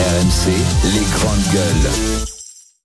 [0.00, 0.48] RMC,
[0.94, 1.90] les grandes gueules.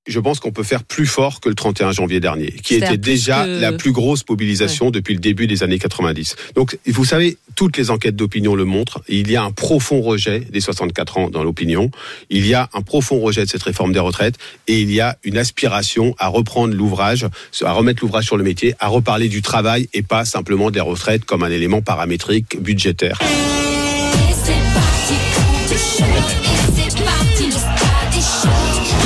[0.07, 3.45] je pense qu'on peut faire plus fort que le 31 janvier dernier, qui était déjà
[3.45, 6.35] que- la plus grosse mobilisation depuis le début des années 90.
[6.55, 9.01] Donc, vous savez, toutes les enquêtes d'opinion le montrent.
[9.07, 11.89] Il y a un profond rejet des 64 ans dans l'opinion.
[12.29, 14.35] Il y a un profond rejet de cette réforme des retraites
[14.67, 17.25] et il y a une aspiration à reprendre l'ouvrage,
[17.63, 21.23] à remettre l'ouvrage sur le métier, à reparler du travail et pas simplement des retraites
[21.23, 23.19] comme un élément paramétrique budgétaire.
[25.71, 26.44] Et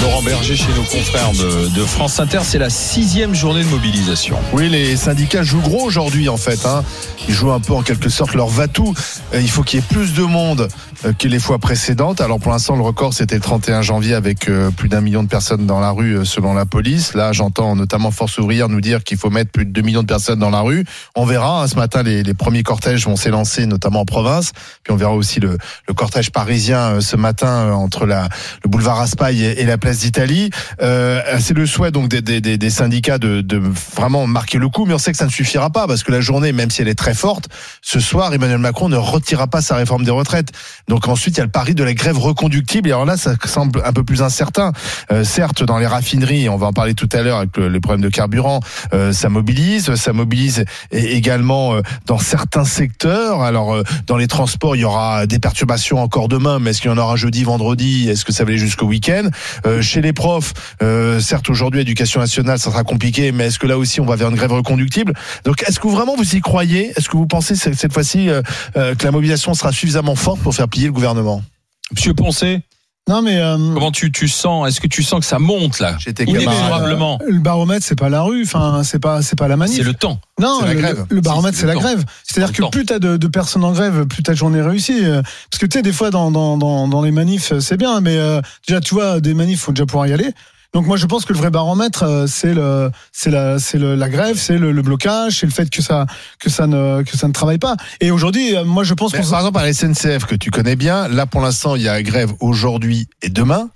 [0.02, 4.38] Laurent Berger chez nos confrères de, France Inter, c'est la sixième journée de mobilisation.
[4.54, 6.66] Oui, les syndicats jouent gros aujourd'hui en fait.
[6.66, 6.84] Hein.
[7.28, 8.94] Ils jouent un peu en quelque sorte leur va-tout.
[9.34, 10.68] Euh, Il faut qu'il y ait plus de monde
[11.06, 12.22] euh, que les fois précédentes.
[12.22, 15.28] Alors pour l'instant, le record c'était le 31 janvier avec euh, plus d'un million de
[15.28, 17.14] personnes dans la rue selon la police.
[17.14, 20.08] Là, j'entends notamment Force ouvrière nous dire qu'il faut mettre plus de 2 millions de
[20.08, 20.86] personnes dans la rue.
[21.16, 21.64] On verra.
[21.64, 24.52] hein, ce matin, les, premiers cortèges vont s'élancer, notamment en province.
[24.84, 25.58] Puis on verra aussi le,
[25.96, 28.30] cortège parisien ce matin entre la,
[28.64, 30.50] le boulevard Raspail et, et la place d'Italie.
[30.82, 33.60] Euh, c'est le souhait donc des, des, des- syndicats de, de
[33.96, 36.22] vraiment marquer le coup, mais on sait que ça ne suffira pas parce que la
[36.22, 37.50] journée, même si elle est très forte,
[37.82, 40.52] ce soir, Emmanuel Macron ne retirera pas sa réforme des retraites.
[40.88, 42.90] Donc ensuite, il y a le pari de la grève reconductible.
[42.90, 44.72] Et alors là, ça semble un peu plus incertain.
[45.12, 47.80] Euh, certes, dans les raffineries, on va en parler tout à l'heure avec le, les
[47.80, 48.60] problèmes de carburant,
[48.94, 53.42] euh, ça mobilise, ça mobilise également euh, dans certains secteurs.
[53.42, 56.92] Alors euh, dans les transports, il y aura des perturbations encore demain, mais est-ce qu'il
[56.92, 58.10] y en aura jeudi, vendredi?
[58.10, 59.30] Est-ce que ça va aller jusqu'au week-end?
[59.66, 63.68] Euh, Chez les profs, euh, certes aujourd'hui, éducation nationale, ça sera compliqué, mais est-ce que
[63.68, 65.14] là aussi on va vers une grève reconductible?
[65.46, 66.92] Donc est-ce que vous, vraiment vous y croyez?
[66.96, 68.42] Est-ce que vous pensez cette fois-ci euh,
[68.78, 71.44] euh, que la mobilisation sera suffisamment forte pour faire plier le gouvernement?
[71.92, 72.62] Monsieur Poncet,
[73.08, 75.96] Non, mais euh, comment tu, tu sens Est-ce que tu sens que ça monte là?
[75.98, 76.60] J'étais oui, mais, camarade.
[76.62, 77.20] Inexorablement.
[77.24, 78.44] euh, le baromètre, c'est pas la rue.
[78.44, 79.78] Enfin, c'est pas, c'est pas la manif.
[79.78, 80.20] C'est le temps.
[80.40, 81.06] Non, C'est la le, grève.
[81.10, 81.80] le baromètre, c'est la temps.
[81.80, 82.06] grève.
[82.24, 82.70] C'est-à-dire que temps.
[82.70, 85.04] plus t'as de, de personnes en grève, plus ta journée réussie.
[85.06, 88.00] Euh, Parce que tu sais, des fois, dans, dans, dans, dans les manifs, c'est bien,
[88.00, 90.30] mais euh, déjà, tu vois, des manifs, faut déjà pouvoir y aller.
[90.74, 94.10] Donc moi, je pense que le vrai baromètre, euh, c'est le, c'est la, c'est la
[94.10, 96.06] grève, c'est le, le blocage, c'est le fait que ça,
[96.40, 97.76] que ça ne, que ça ne travaille pas.
[98.02, 100.76] Et aujourd'hui, euh, moi, je pense qu'on par exemple, à la SNCF que tu connais
[100.76, 103.70] bien, là pour l'instant, il y a grève aujourd'hui et demain.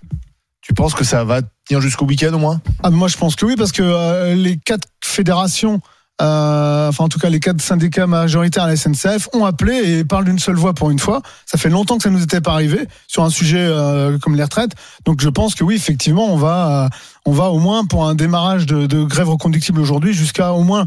[0.61, 2.61] Tu penses que ça va tenir jusqu'au week-end au moins?
[2.83, 5.81] Ah, moi, je pense que oui, parce que euh, les quatre fédérations,
[6.21, 10.05] euh, enfin en tout cas les quatre syndicats majoritaires à la SNCF, ont appelé et
[10.05, 11.21] parlent d'une seule voix pour une fois.
[11.45, 14.43] Ça fait longtemps que ça nous était pas arrivé sur un sujet euh, comme les
[14.43, 14.71] retraites.
[15.05, 16.89] Donc je pense que oui, effectivement, on va, euh,
[17.25, 20.85] on va au moins pour un démarrage de, de grève reconductible aujourd'hui jusqu'à au moins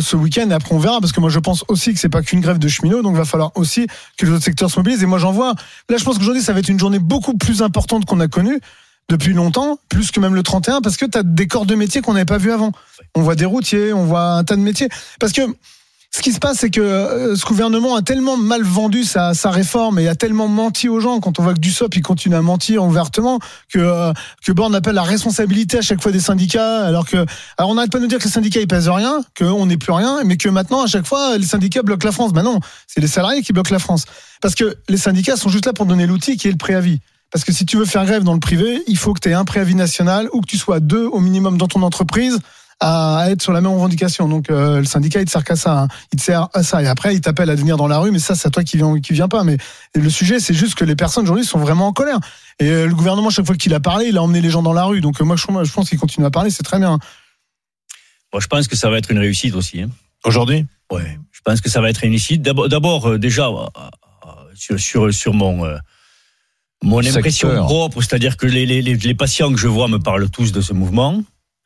[0.00, 0.48] ce week-end.
[0.50, 2.58] Et après on verra, parce que moi je pense aussi que c'est pas qu'une grève
[2.58, 5.02] de cheminots, donc il va falloir aussi que les autres secteurs se mobilisent.
[5.02, 5.54] Et moi j'en vois.
[5.88, 8.60] Là, je pense qu'aujourd'hui ça va être une journée beaucoup plus importante qu'on a connue
[9.10, 12.00] depuis longtemps, plus que même le 31, parce que tu as des corps de métier
[12.00, 12.70] qu'on n'avait pas vu avant.
[13.16, 14.88] On voit des routiers, on voit un tas de métiers.
[15.18, 15.42] Parce que
[16.12, 19.98] ce qui se passe, c'est que euh, ce gouvernement a tellement mal vendu sa, réforme
[19.98, 22.84] et a tellement menti aux gens, quand on voit que Dussopt il continue à mentir
[22.84, 23.40] ouvertement,
[23.72, 24.12] que, euh,
[24.44, 27.24] que appelle la responsabilité à chaque fois des syndicats, alors que
[27.58, 29.76] alors on n'arrête pas de nous dire que les syndicats ils pèsent rien, qu'on n'est
[29.76, 32.32] plus rien, mais que maintenant à chaque fois les syndicats bloquent la France.
[32.32, 34.04] Ben non, c'est les salariés qui bloquent la France.
[34.40, 37.00] Parce que les syndicats sont juste là pour donner l'outil qui est le préavis.
[37.30, 39.34] Parce que si tu veux faire grève dans le privé, il faut que tu aies
[39.34, 42.38] un préavis national ou que tu sois deux au minimum dans ton entreprise
[42.82, 44.26] à être sur la même revendication.
[44.26, 45.80] Donc euh, le syndicat, il te sert qu'à ça.
[45.82, 45.88] hein.
[46.12, 46.82] Il te sert à ça.
[46.82, 48.78] Et après, il t'appelle à venir dans la rue, mais ça, c'est à toi qui
[48.78, 49.44] viens, qui vient pas.
[49.44, 49.58] Mais
[49.94, 52.18] le sujet, c'est juste que les personnes aujourd'hui sont vraiment en colère.
[52.58, 54.72] Et euh, le gouvernement, chaque fois qu'il a parlé, il a emmené les gens dans
[54.72, 55.00] la rue.
[55.02, 56.98] Donc euh, moi, je, je pense qu'il continue à parler, c'est très bien.
[58.32, 59.82] Moi, je pense que ça va être une réussite aussi.
[59.82, 59.90] Hein.
[60.24, 60.66] aujourd'hui?
[60.90, 62.42] Ouais, je pense que ça va être une réussite.
[62.42, 63.48] D'abord, euh, déjà
[64.54, 65.64] sur sur sur mon
[66.82, 67.18] mon Secteur.
[67.18, 70.52] impression propre, c'est-à-dire que les, les les les patients que je vois me parlent tous
[70.52, 71.22] de ce mouvement.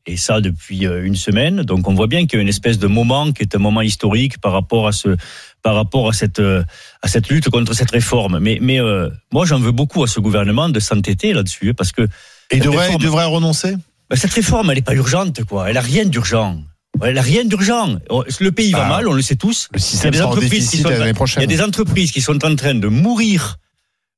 [0.06, 1.62] Et ça depuis euh, une semaine.
[1.62, 3.80] Donc on voit bien qu'il y a une espèce de moment qui est un moment
[3.80, 5.16] historique par rapport à ce,
[5.62, 6.62] par rapport à cette, euh,
[7.00, 8.38] à cette lutte contre cette réforme.
[8.38, 11.90] Mais, mais euh, moi j'en veux beaucoup à ce gouvernement de s'entêter là-dessus, hein, parce
[11.92, 12.02] que
[12.50, 13.76] Et devrait, il devrait renoncer?
[14.10, 15.70] Ben, cette réforme, elle n'est pas urgente, quoi.
[15.70, 16.60] Elle a rien d'urgent.
[17.02, 17.96] Elle a rien d'urgent.
[18.40, 18.88] Le pays va Ah.
[18.90, 19.68] mal, on le sait tous.
[19.72, 21.10] Le Il y a système des sera en entreprises qui déficit sont l'année il y
[21.10, 21.46] a prochaine.
[21.46, 23.56] des entreprises qui sont en train de mourir,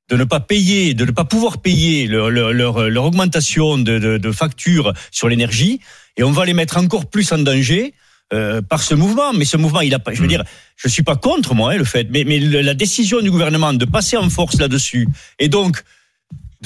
[0.09, 3.99] de ne pas payer, de ne pas pouvoir payer leur, leur, leur, leur augmentation de,
[3.99, 5.81] de, de factures sur l'énergie,
[6.17, 7.93] et on va les mettre encore plus en danger.
[8.33, 10.13] euh, par ce mouvement, mais ce mouvement, il a pas.
[10.13, 10.43] Je veux dire,
[10.77, 13.73] je suis pas contre moi hein, le fait, mais, mais le- la décision du gouvernement
[13.73, 15.07] de passer en force là-dessus,
[15.39, 15.81] et donc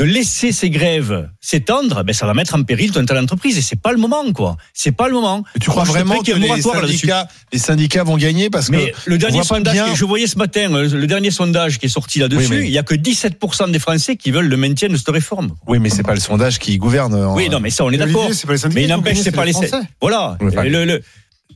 [0.00, 3.80] de laisser ces grèves s'étendre, ben ça va mettre en péril toute l'entreprise, et c'est
[3.80, 4.56] pas le moment, quoi.
[4.72, 5.44] C'est pas le moment.
[5.60, 9.18] Tu crois Moi, vraiment que les syndicats, les syndicats vont gagner parce Mais que le
[9.18, 12.18] dernier sondage bien- que je voyais ce matin, euh, le dernier sondage qui est sorti
[12.18, 14.96] là-dessus, Oui, mais- il y a que 17% des Français qui veulent le maintien de
[14.96, 15.50] cette réforme.
[15.66, 17.14] Oui, mais c'est pas le sondage qui gouverne.
[17.14, 18.30] en- Oui, non, mais ça, on est d'accord.
[18.74, 19.52] Mais il n'empêche, c'est pas les.
[20.00, 20.38] Voilà.
[20.40, 21.02] Le- le-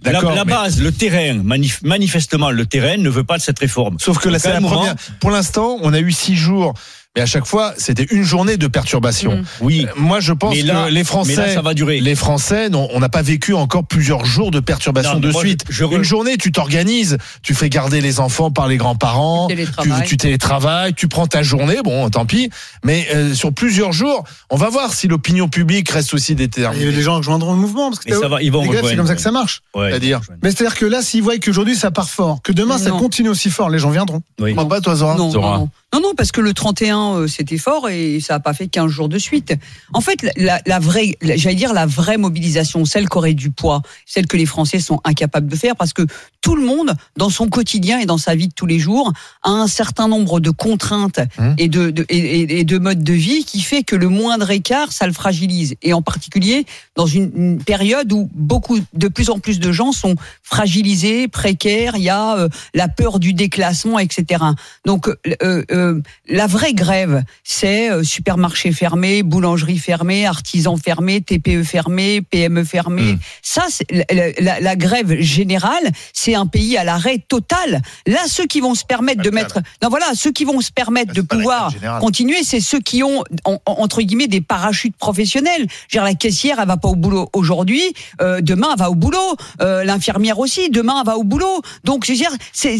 [0.05, 3.58] la, la mais- base, le terrain, manif- manifestement, le terrain ne veut pas de cette
[3.58, 3.96] réforme.
[3.99, 4.96] Sauf que là, c'est la première.
[5.20, 6.75] Pour l'instant, on a eu six jours
[7.17, 9.37] mais à chaque fois, c'était une journée de perturbation.
[9.37, 9.45] Mm.
[9.61, 9.87] Oui.
[9.89, 12.01] Euh, Moi, je pense là- que les Français, là, ça va durer.
[12.01, 15.41] les Français, non, on n'a pas vécu encore plusieurs jours de perturbation Non, de moi,
[15.43, 15.65] suite.
[15.69, 19.47] je- je re- Une journée, tu t'organises, tu fais garder les enfants par les grands-parents,
[19.49, 22.51] tu, tu télétravailles, tu prends ta journée, bon, tant pis.
[22.85, 26.43] Mais euh, sur plusieurs jours, on va voir si l'opinion publique reste aussi Il y
[26.43, 26.91] a déterminée.
[26.93, 29.07] des gens qui rejoindront le mouvement parce que Mais ça va, ils vont c'est comme
[29.07, 29.63] ça que ça marche.
[29.75, 32.91] Ouais, C'est-à-dire Mais c'est-à-dire que là, s'ils voient qu'aujourd'hui ça part fort, que demain ça
[32.91, 34.21] continue aussi fort, les gens viendront.
[34.41, 34.55] Oui.
[34.55, 35.59] Pas, toi, Zora Non, non, Zora.
[35.59, 35.69] non.
[35.93, 38.91] Non, non, parce que le 31, euh, c'était fort et ça n'a pas fait 15
[38.91, 39.55] jours de suite.
[39.93, 43.51] En fait, la- la, vraie, la- j'allais dire la vraie mobilisation, celle qui aurait du
[43.51, 46.03] poids, celle que les Français sont incapables de faire, parce que
[46.44, 49.12] tout le monde, dans son quotidien et dans sa vie de tous les jours,
[49.43, 51.55] a un certain nombre de contraintes Hum.
[51.58, 55.06] et, de, de- et, de modes de vie qui fait que le moindre écart, ça
[55.06, 55.75] le fragilise.
[55.82, 59.93] Et en particulier dans une, une période où beaucoup, de plus en plus de gens
[59.93, 64.43] sont fragilisés, précaires, il y a euh, la peur du déclassement, etc.
[64.85, 65.08] Donc
[65.43, 72.20] euh, euh, la vraie grève, c'est euh, supermarché fermé, boulangerie fermée, artisans fermés, TPE fermé,
[72.23, 73.14] PME fermé.
[73.14, 73.19] Mm.
[73.43, 77.83] Ça, c'est la, la- la- la grève générale, c'est un pays à l'arrêt total.
[78.07, 81.13] Là, ceux qui vont se permettre de mettre, non voilà, ceux qui vont se permettre
[81.13, 84.97] de pas la pouvoir continuer, c'est ceux qui ont en- en- entre guillemets des parachutes
[84.97, 85.67] professionnels.
[85.89, 87.83] Je veux dire, la caissière, elle va pas au boulot aujourd'hui,
[88.21, 89.37] euh, demain elle va au boulot.
[89.61, 91.61] Euh, L'infirmière aussi, demain elle va au boulot.
[91.85, 92.79] Donc je veux dire, c'est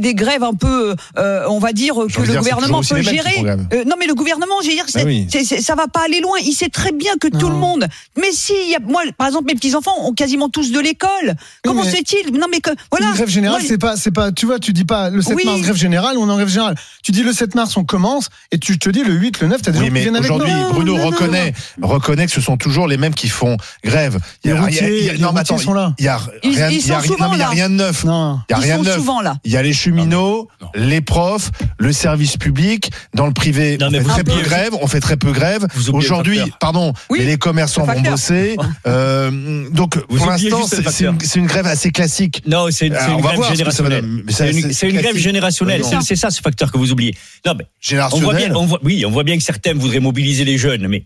[0.00, 3.42] des, grèves un peu, euh, on va dire que de le dire, gouvernement peut gérer.
[3.86, 5.26] non mais le gouvernement, je veux dire, Bah oui.
[5.62, 6.38] ça va pas aller loin.
[6.44, 7.86] Il sait très bien que tout le monde.
[8.18, 10.80] Mais si, il y a, moi, par exemple, mes petits enfants ont quasiment tous de
[10.80, 11.34] l'école.
[11.62, 12.32] Comment mais- se fait-il?
[12.40, 13.08] Non mais que voilà.
[13.08, 15.44] Une grève générale, c'est pas, c'est pas, tu vois, tu dis pas le 7 Oui.
[15.44, 16.74] mars grève générale, on est en grève générale.
[17.02, 19.62] Tu dis le 7 mars on commence et tu te dis le 8, le 9,
[19.62, 20.52] t'as des gens Oui, qui mais viennent avec aujourd'hui.
[20.72, 21.52] Bruno non, non, reconnaît,
[21.82, 24.18] reconnaît que ce sont toujours les mêmes qui font grève.
[24.44, 25.94] Il y a- routiers, il y a- les non, mais attends, sont là.
[25.98, 27.38] Il y a Ils- rien, ils il y a sont rien- non, souvent mais il
[27.38, 27.50] y a là.
[27.50, 28.04] rien de neuf.
[28.04, 28.40] Non.
[28.48, 28.96] Il y a Ils rien sont de neuf.
[28.96, 29.36] souvent là.
[29.44, 32.90] Il y a les cheminots, les profs, le service public.
[33.14, 34.70] Dans le privé, Non, on fait très peu grève.
[34.80, 35.66] On fait très peu grève.
[35.92, 38.56] Aujourd'hui, pardon, mais les commerçants vont bosser.
[38.86, 42.29] Euh, donc, pour l'instant, c'est une grève assez classique.
[42.46, 44.04] Non, c'est Alors, une grève voir va générationnelle.
[44.28, 45.82] C'est une, c'est une grève générationnelle.
[45.84, 47.14] Ça ce facteur que vous oubliez.
[47.46, 47.66] Non, mais
[48.12, 50.86] on voit bien, on voit, oui, on voit bien que certains voudraient mobiliser les jeunes,
[50.88, 51.04] mais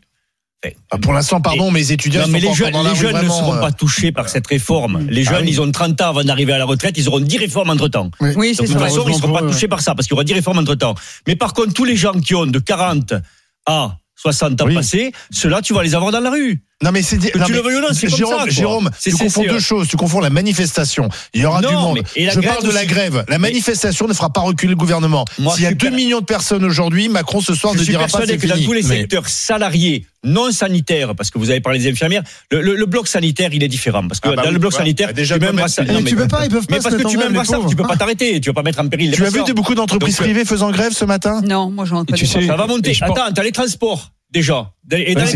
[0.91, 3.55] Ah, Pour l'instant, pardon, mes étudiants non, mais sont les pas jeunes, les ne seront
[3.55, 3.61] euh.
[3.61, 5.07] pas touchés par cette réforme.
[5.11, 5.51] Les Ah jeunes, oui.
[5.53, 8.11] ils ont 30 ans avant d'arriver à la retraite, ils auront 10 réformes entre temps.
[8.21, 8.79] Oui, Donc, de toute ça.
[8.79, 10.75] façon, ils ne seront pas touchés par ça, parce qu'il y aura 10 réformes entre
[10.75, 10.95] temps.
[11.27, 13.13] Mais par contre, tous les gens qui ont de 40
[13.67, 14.75] à 60 ans Oui.
[14.75, 16.63] passés, ceux-là, tu vas les avoir dans la rue.
[16.85, 18.51] Non mais c'est tu mais le veuilles ou non, c'est comme Jérôme, ça, quoi.
[18.53, 19.89] Jérôme, C'est- tu confonds deux choses.
[19.89, 21.09] Tu confonds la manifestation.
[21.33, 21.99] Il y aura Non, du monde.
[22.15, 23.25] mais- et la Je parle de la grève.
[23.29, 25.25] La Mais- manifestation ne fera pas reculer le gouvernement.
[25.37, 27.79] S'il y a je suis 2 per- millions de personnes aujourd'hui, Macron ce soir Je
[27.79, 31.31] ne suis dira pas c'est que dans tous les Mais- secteurs salariés non sanitaires, parce
[31.31, 34.07] que vous avez parlé des infirmières, le, le- le bloc sanitaire, il est différent.
[34.09, 35.57] Parce que Ah bah dans oui, le bloc bah, sanitaire, bah déjà, tu un toi-même,
[35.65, 37.83] brassard- tu- peux pas, ils peuvent mais pas parce que tu les brassard, tu peux
[37.87, 40.45] pas t'arrêter, tu vas pas mettre en péril Tu as vu beaucoup d'entreprises euh, privées
[40.45, 42.97] faisant grève ce matin Non, moi j'en ai pas tu des sais- Ça va monter.
[43.01, 44.71] Attends, t'as les transports déjà.
[44.93, 45.35] Et dans les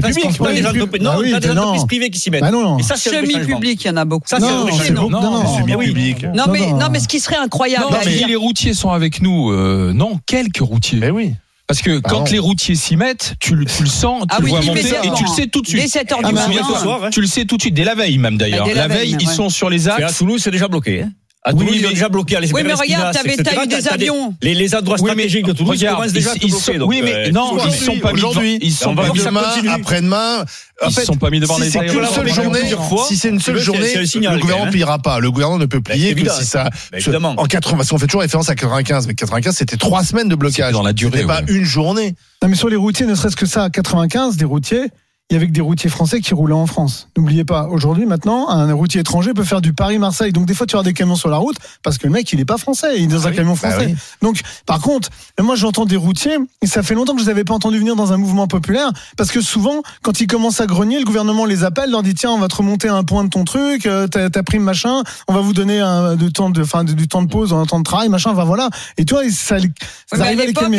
[0.66, 1.00] entreprises.
[1.00, 1.62] Non, oui, des non.
[1.62, 2.42] entreprises privées qui s'y mettent.
[2.42, 2.78] Bah non.
[2.78, 3.54] Et ça, c'est un vrai Semi changement.
[3.56, 4.28] public, il y en a beaucoup.
[4.28, 5.86] Ça, c'est un Non, c'est non, non, c'est C'est oui.
[5.86, 6.22] public.
[6.24, 6.78] Non, Non, mais, non.
[6.78, 9.92] non, mais ce qui serait incroyable, Non, mais si les routiers sont avec nous, euh,
[9.94, 10.98] non, quelques routiers.
[10.98, 11.32] Mais oui.
[11.66, 14.44] Parce que quand les routiers s'y mettent, tu, le- tu le sens, tu Ah le
[14.44, 15.82] oui, vois monter et tu le sais tout de suite.
[15.82, 17.10] Dès 7 heures Ah du matin.
[17.10, 18.66] Tu le sais tout de suite, dès la veille même d'ailleurs.
[18.66, 19.34] La La veille, ils ouais.
[19.34, 20.18] sont sur les Et à axes.
[20.18, 21.02] Toulouse, c'est déjà bloqué.
[21.02, 21.10] hein.
[21.44, 22.36] À Oui, Toulouse, ils ont déjà bloqué.
[22.36, 24.34] à Oui, mais regarde, t'avais- eu des avions.
[24.42, 26.72] Les, les endroits stratégiques de Toulouse commencent déjà à ils- bloquer.
[26.72, 29.42] sont- donc, oui, mais euh, non, ils sont pas Aujourd'hui, ils sont pas mis demain,
[29.72, 30.44] après-demain.
[30.86, 32.02] Ils sont pas mis devant si les c'est aéroports.
[32.02, 32.60] qu'une Voilà, seule journée,
[33.08, 35.20] si c'est une seule C'est- journée, c'est le gouvernement même, pliera pas.
[35.20, 36.64] Le gouvernement ne peut Bah, plier que si ça.
[36.64, 37.34] Bah, évidemment.
[37.36, 40.34] En 80, parce qu'on fait toujours référence à 95, mais 95 c'était trois semaines de
[40.34, 40.56] blocage.
[40.66, 42.14] C'était dans la durée, pas une journée.
[42.42, 44.88] Non, mais sur les routiers, ne serait-ce que ça, à 95, des routiers,
[45.30, 47.08] il y avait que des routiers français qui roulaient en France.
[47.16, 50.32] N'oubliez pas, aujourd'hui, maintenant, un routier étranger peut faire du Paris-Marseille.
[50.32, 52.40] Donc, des fois, tu as des camions sur la route parce que le mec, il
[52.40, 53.88] est pas français, il est dans un camion Bah français.
[53.88, 53.96] oui.
[54.22, 57.44] Donc, par contre, moi, j'entends des routiers, et ça fait longtemps que je les avais
[57.44, 60.98] pas entendus venir dans un mouvement populaire, parce que souvent, quand ils commencent à grogner,
[60.98, 63.44] le gouvernement les appelle, leur dit, tiens, on va te remonter un point de ton
[63.44, 66.84] truc, euh, t'as t'as pris machin, on va vous donner un, de temps de, enfin,
[66.84, 68.70] du temps de pause, un temps de travail, machin, enfin voilà.
[68.96, 70.72] Et toi, ça, ça arrive à les l'époque,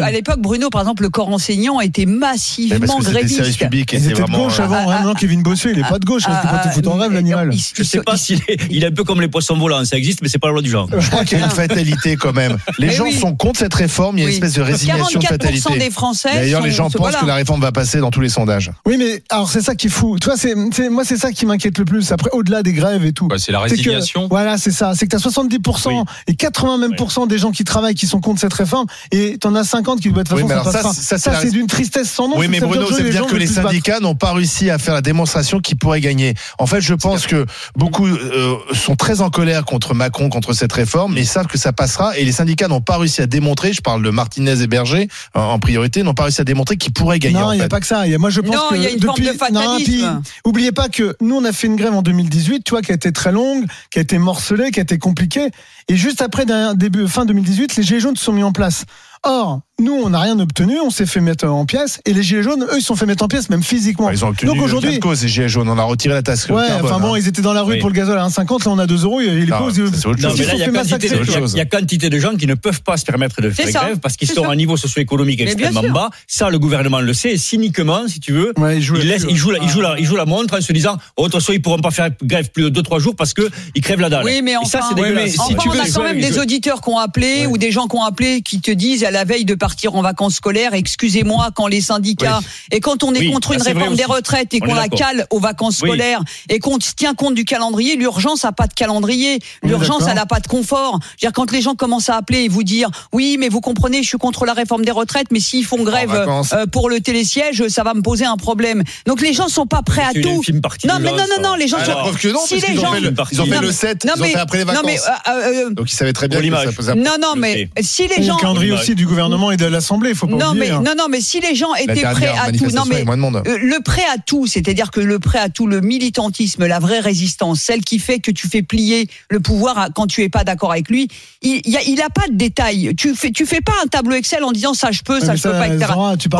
[0.00, 3.62] à l'époque, Bruno, par exemple, le corps enseignant a été Mais massivement gréviste.
[3.92, 4.74] Ils c'est étaient de gauche euh, avant.
[4.74, 4.84] Ah, hein.
[4.88, 6.22] ah, Maintenant, Kevin Bossuet, il est pas de gauche.
[6.26, 7.50] Il Ah, pas te foutre en rêve, l'animal.
[7.52, 9.96] il- Je sais pas s'il est, il est un peu comme les poissons volants, ça
[9.96, 10.88] existe, mais c'est pas la loi du genre.
[10.96, 12.56] Je crois qu'il y a une fatalité quand même.
[12.78, 13.14] Les Mais gens oui.
[13.18, 14.18] sont contre cette réforme.
[14.18, 14.34] Il y a une Oui.
[14.36, 15.28] espèce de résignation de 44%
[15.62, 15.78] fatalité.
[15.78, 16.30] des Français.
[16.34, 17.18] D'ailleurs, sont- les gens pensent voilà.
[17.20, 18.70] que la réforme va passer dans tous les sondages.
[18.86, 20.16] Oui, mais alors c'est ça qui est fou.
[20.20, 22.10] Tu vois, c'est, c'est- moi, c'est ça qui m'inquiète le plus.
[22.12, 23.28] Après, au-delà des grèves et tout.
[23.28, 24.28] Bah, c'est la C'est que- résignation.
[24.30, 24.92] voilà, c'est ça.
[24.94, 26.04] C'est que t'as 70% Oui.
[26.28, 26.92] et 80 même
[27.28, 30.20] des gens qui travaillent qui sont contre cette réforme et t'en as 50 qui doivent
[30.20, 32.38] être de toute Oui, façon ça c'est c'est d'une tristesse sans nom.
[32.38, 35.00] oui, mais Bruno, dire gens que les plus syndicats n'ont pas réussi à faire la
[35.00, 36.34] démonstration qu'ils pourraient gagner.
[36.58, 37.46] En fait, je pense que
[37.76, 41.58] beaucoup euh, sont très en colère contre Macron, contre cette réforme, mais ils savent que
[41.58, 42.16] ça passera.
[42.16, 45.40] Et les syndicats n'ont pas réussi à démontrer, je parle de Martinez et Berger en,
[45.40, 47.38] en priorité, n'ont pas réussi à démontrer qu'ils pourraient gagner.
[47.40, 48.06] Non, il n'y a pas que ça.
[48.06, 49.24] Y a- Moi, je pense Non, que il y a une depuis...
[49.24, 50.22] forme de Non, puis, fatalisme.
[50.44, 52.94] oubliez pas que nous, on a fait une grève en 2018, tu vois, qui a
[52.94, 55.48] été très longue, qui a été morcelée, qui a été compliquée.
[55.88, 56.44] Et juste après,
[56.76, 58.84] début, fin 2018, les Gilets jaunes se sont mis en place.
[59.24, 62.42] Or, nous, on n'a rien obtenu, on s'est fait mettre en pièces, et les Gilets
[62.42, 64.10] jaunes, eux, ils se sont fait mettre en pièces, même physiquement.
[64.10, 65.68] Ils ont obtenu Donc aujourd'hui, cause, les gilets jaunes.
[65.68, 67.18] On a retiré la taxe ouais, enfin bon, hein.
[67.18, 67.78] ils étaient dans la rue Oui.
[67.78, 70.08] pour le gazole à 1,50, là, on a 2 euros, et les pauvres, ils- se
[70.08, 73.98] il y, a quantité, de gens qui ne peuvent pas se permettre de faire grève
[74.00, 76.10] parce qu'ils sont à un niveau socio-économique extrêmement bas.
[76.26, 77.32] Ça, le gouvernement le sait.
[77.32, 79.68] Et cyniquement, si tu veux, Ouais, ils jouent il, laisse, là-dessus, il, joue la, il,
[79.68, 79.96] joue la, ouais.
[80.00, 82.10] il joue la montre en se disant Oh, de toute façon, ils pourront pas faire
[82.22, 84.24] grève plus de 2-3 jours parce qu'ils crèvent la dalle.
[84.24, 85.30] Oui, mais Et ça, enfin, c'est dégueulasse.
[85.32, 87.86] si Enfin, tu on a quand même des auditeurs qui ont appelé ou des gens
[87.88, 91.66] qui ont appelé qui te disent la veille de partir en vacances scolaires, excusez-moi, quand
[91.66, 92.40] les syndicats
[92.70, 94.88] et quand on est Oui, contre ça, une réforme des retraites et On qu'on la
[94.88, 95.88] cale aux vacances Oui.
[95.90, 99.38] scolaires et qu'on se tient compte du calendrier, l'urgence n'a pas de calendrier.
[99.62, 100.98] L'urgence, elle n'a pas de confort.
[101.02, 103.60] Je veux dire, quand les gens commencent à appeler et vous dire, oui, mais vous
[103.60, 106.12] comprenez, je suis contre la réforme des retraites, mais s'ils font grève
[106.52, 108.82] euh, pour le télésiège, ça va me poser un problème.
[109.06, 110.42] Donc les gens sont pas prêts à tout.
[110.84, 111.92] Non, mais non, non, non, les gens Ah, sont.
[112.32, 114.24] non, si les ont gens- fait le, ils ont fait le 7, non, ils ont
[114.24, 114.86] mais- fait après les non, vacances.
[114.86, 114.98] mais,
[115.32, 118.22] euh, euh, Donc ils savaient très bien que ça un non, non, mais si les
[118.22, 118.36] gens.
[118.74, 120.66] aussi du gouvernement et de l'Assemblée, il faut pas Non oublier.
[120.66, 120.82] mais hein.
[120.84, 124.04] non non mais si les gens étaient prêts à tout, non mais euh, le prêt
[124.14, 127.98] à tout, c'est-à-dire que le prêt à tout, le militantisme, la vraie résistance, celle qui
[127.98, 131.08] fait que tu fais plier le pouvoir à- quand tu es pas d'accord avec lui,
[131.42, 132.94] il y a, il a pas de détails.
[132.96, 135.36] Tu fais tu fais pas un tableau Excel en disant ça je peux, ça mais
[135.36, 135.92] je peux pas, etc.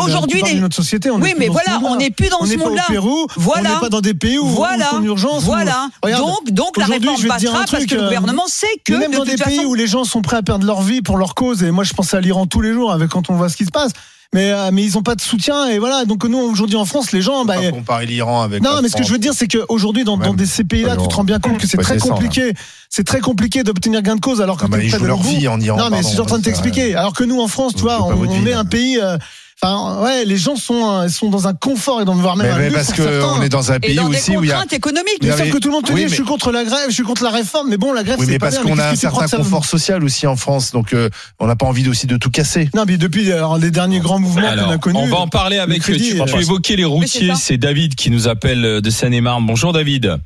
[0.04, 1.10] Aujourd'hui, les- autre société.
[1.10, 1.90] On Oui, plus mais dans ce voilà, monde-là.
[1.94, 2.84] on n'est plus dans on ce monde-là.
[2.88, 3.70] au Pérou, Voilà.
[3.70, 5.42] on n'est pas dans des pays où Voilà, en urgence.
[5.42, 5.88] où- voilà.
[6.02, 9.16] Regarde, donc donc la réforme passera parce que le euh, gouvernement sait que même de
[9.16, 9.68] dans toute des pays façon.
[9.68, 11.92] où les gens sont prêts à perdre leur vie pour leur cause, et moi je
[11.92, 13.92] pense à l'Iran tous les jours avec quand on voit ce qui se passe.
[14.34, 16.06] Mais euh, mais ils ont pas de soutien et voilà.
[16.06, 18.62] Donc nous aujourd'hui en France, les gens, bah, comparer l'Iran avec.
[18.62, 21.06] non, mais ce que je veux dire, c'est qu'aujourd'hui, dans, dans des ces pays-là, tu
[21.06, 22.54] te rends bien compte que c'est très compliqué.
[22.88, 25.22] C'est très compliqué d'obtenir gain de cause alors que Ah bah, t'es ils jouent leur
[25.22, 25.76] vie en Iran.
[25.78, 26.94] Non, mais je suis en train de t'expliquer.
[26.94, 28.60] Alors que nous, en France, tu vois, on, est là.
[28.60, 28.98] un pays.
[29.02, 29.18] euh,
[29.64, 32.52] Enfin, ouais, les gens sont, euh, sont dans un confort et dans voire même Mais,
[32.52, 33.38] un mais luxe parce pour que certains.
[33.38, 34.54] on est dans un pays dans aussi où il y a.
[34.54, 35.18] contraintes économiques.
[35.20, 36.50] Il y Mais sauf que tout le monde te Oui, dit, mais- je suis contre
[36.50, 38.50] la grève, je suis contre la réforme, mais bon, la grève, Oui, c'est mais pas
[38.50, 41.66] parce qu'on a un certain confort social aussi en France, donc euh, on n'a pas
[41.66, 42.70] envie aussi de tout casser.
[42.74, 44.98] Non, mais depuis alors, les derniers grands mouvements qu'on a connus.
[44.98, 45.82] on va en parler avec.
[45.82, 49.46] crédit, tu, tu évoquais les routiers, c'est David qui nous appelle de Seine-et-Marne.
[49.46, 50.16] Bonjour David.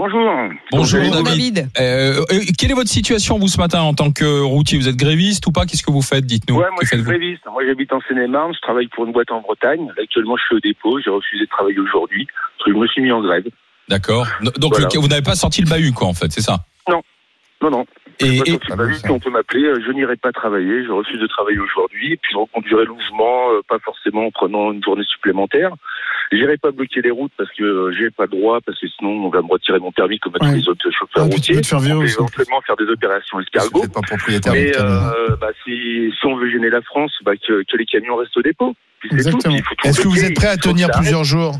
[0.00, 0.22] Bonjour.
[0.72, 1.54] Bonjour, Bonjour, David.
[1.54, 1.68] David.
[1.78, 4.78] Euh, euh, quelle est votre situation vous ce matin en tant que routier?
[4.78, 5.66] Vous êtes gréviste ou pas?
[5.66, 6.24] Qu'est-ce que vous faites?
[6.24, 6.56] Dites-nous.
[6.56, 7.42] Ouais, moi je suis gréviste.
[7.52, 9.88] Moi j'habite en Seine-et-Marne, je travaille pour une boîte en Bretagne.
[9.88, 12.26] Là, actuellement je suis au dépôt, j'ai refusé de travailler aujourd'hui
[12.56, 13.44] parce que je me suis mis en grève.
[13.90, 14.26] D'accord.
[14.56, 14.88] Donc Voilà.
[14.90, 16.64] le- vous n'avez pas sorti le bahut, quoi, en fait, c'est ça?
[16.88, 17.02] Non,
[17.70, 17.84] non.
[18.20, 18.58] Et,
[19.06, 22.32] qu'on peut m'appeler, euh, je n'irai pas travailler, je refuse de travailler aujourd'hui, et puis
[22.32, 25.72] je reconduirai le mouvement, euh, pas forcément en prenant une journée supplémentaire.
[26.32, 29.26] J'irai pas bloquer les routes parce que euh, j'ai pas le droit, parce que sinon
[29.26, 31.62] on va me retirer mon permis comme à tous les autres chauffeurs Ah, routiers.
[31.62, 33.82] faire virer On peut éventuellement faire des opérations escargots.
[33.82, 37.64] n'êtes pas propriétaire Mais euh, bah, si, si on veut gêner la France, bah, que,
[37.64, 38.74] que les camions restent au dépôt.
[39.10, 39.56] Exactement.
[39.84, 41.54] Est-ce que vous êtes prêt à tenir plusieurs jours,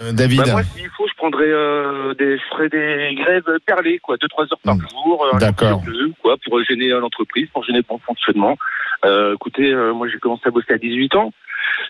[0.00, 3.98] euh, David bah moi, s'il faut, je prendrais euh, des, je ferais des grèves perlées,
[3.98, 4.86] quoi, deux trois heures par Hmm.
[4.88, 5.82] jour, euh, D'accord.
[6.22, 8.56] quoi, pour gêner euh, l'entreprise, pour gêner le bon fonctionnement.
[9.04, 11.32] Euh, écoutez, euh, moi, j'ai commencé à bosser à 18 ans.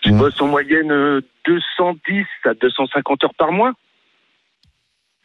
[0.05, 0.17] Je Hmm.
[0.19, 3.73] bosse en moyenne euh, 210 à 250 heures par mois.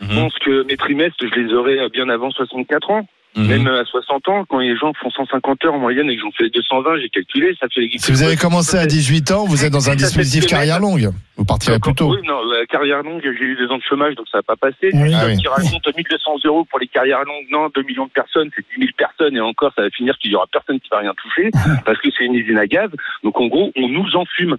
[0.00, 0.14] Je Mhm.
[0.14, 3.07] pense que mes trimestres, je les aurai euh, bien avant 64 ans.
[3.37, 3.47] Mhm.
[3.49, 6.23] Même euh, à 60 ans, quand les gens font 150 heures en moyenne et que
[6.23, 7.87] j'en fais 220, j'ai calculé, ça fait...
[7.99, 11.11] Si vous avez commencé à 18 ans, vous êtes dans un dispositif carrière longue.
[11.37, 12.14] Vous partirez plus tôt.
[12.14, 14.57] Oui, non, la carrière longue, j'ai eu deux ans de chômage, donc ça n'a pas
[14.57, 14.90] passé.
[14.95, 15.12] Oui.
[15.14, 15.37] Ah oui.
[15.37, 18.87] Qui raconte 1200 euros pour les carrières longues, non, 2 millions de personnes, c'est 10
[18.87, 21.50] 000 personnes, et encore, ça va finir qu'il y aura personne qui va rien toucher,
[21.85, 22.90] parce que c'est une usine à gaz.
[23.23, 24.57] Donc, en gros, on nous enfume.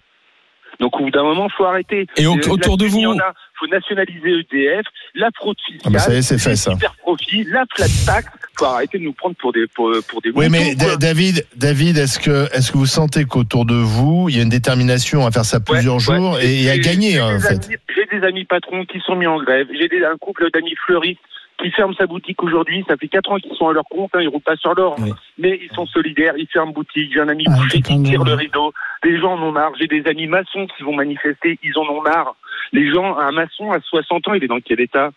[0.79, 2.05] Donc, au bout d'un moment, faut arrêter.
[2.17, 5.81] Et au- Euh, autour de vous- Il a, faut nationaliser EDF, la fraude fiscale.
[5.85, 6.71] Ah bah c'est fait, ça.
[6.73, 8.27] super profits, la flat tax.
[8.59, 10.95] Faut arrêter de nous prendre pour des, pour, pour des Oui, mais quoi.
[10.97, 14.49] David, David, est-ce que, est-ce que vous sentez qu'autour de vous, il y a une
[14.49, 16.45] détermination à faire ça plusieurs Ouais, jours ouais.
[16.45, 17.65] et, et à gagner, j'ai en des fait?
[17.65, 19.67] amis- J'ai des amis patrons qui sont mis en grève.
[19.73, 21.19] J'ai un couple d'amis fleuristes
[21.57, 22.83] qui ferment sa boutique aujourd'hui.
[22.87, 24.11] Ça fait quatre ans qu'ils sont à leur compte.
[24.13, 24.95] Hein, ils roulent pas sur l'or.
[24.99, 25.11] Oui.
[25.37, 26.33] Mais ils sont solidaires.
[26.37, 27.11] Ils ferment boutique.
[27.13, 28.27] J'ai un ami Ah, boucher qui tire merde.
[28.27, 28.73] le rideau.
[29.03, 29.71] Les gens en ont marre.
[29.79, 31.57] J'ai des amis maçons qui vont manifester.
[31.63, 32.35] Ils en ont marre.
[32.73, 35.11] Les gens, un maçon à 60 ans, il est dans quel état?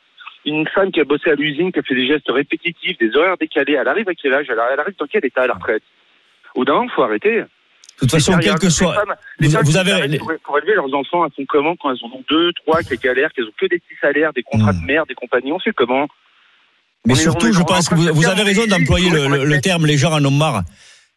[0.47, 3.37] Une femme qui a bossé à l'usine, qui a fait des gestes répétitifs, des horaires
[3.39, 4.47] décalés, elle arrive à quel âge?
[4.49, 5.83] Elle elle arrive dans quel état à la retraite?
[6.55, 7.41] Au d'un moment, faut arrêter.
[7.41, 8.93] De toute façon, quel que soit.
[8.93, 11.77] Les femmes, les vous- femmes vous avez- pour, pour élever leurs enfants, elles font comment
[11.77, 14.43] quand elles en ont deux, trois, qu'elles galèrent, qu'elles ont que des petits salaires, des
[14.43, 14.81] contrats Hmm.
[14.81, 16.09] de mère, des compagnies, on fait comment
[17.07, 20.25] Mais surtout, je pense en que vous, avez raison d'employer le, terme les gens en
[20.25, 20.63] ont marre.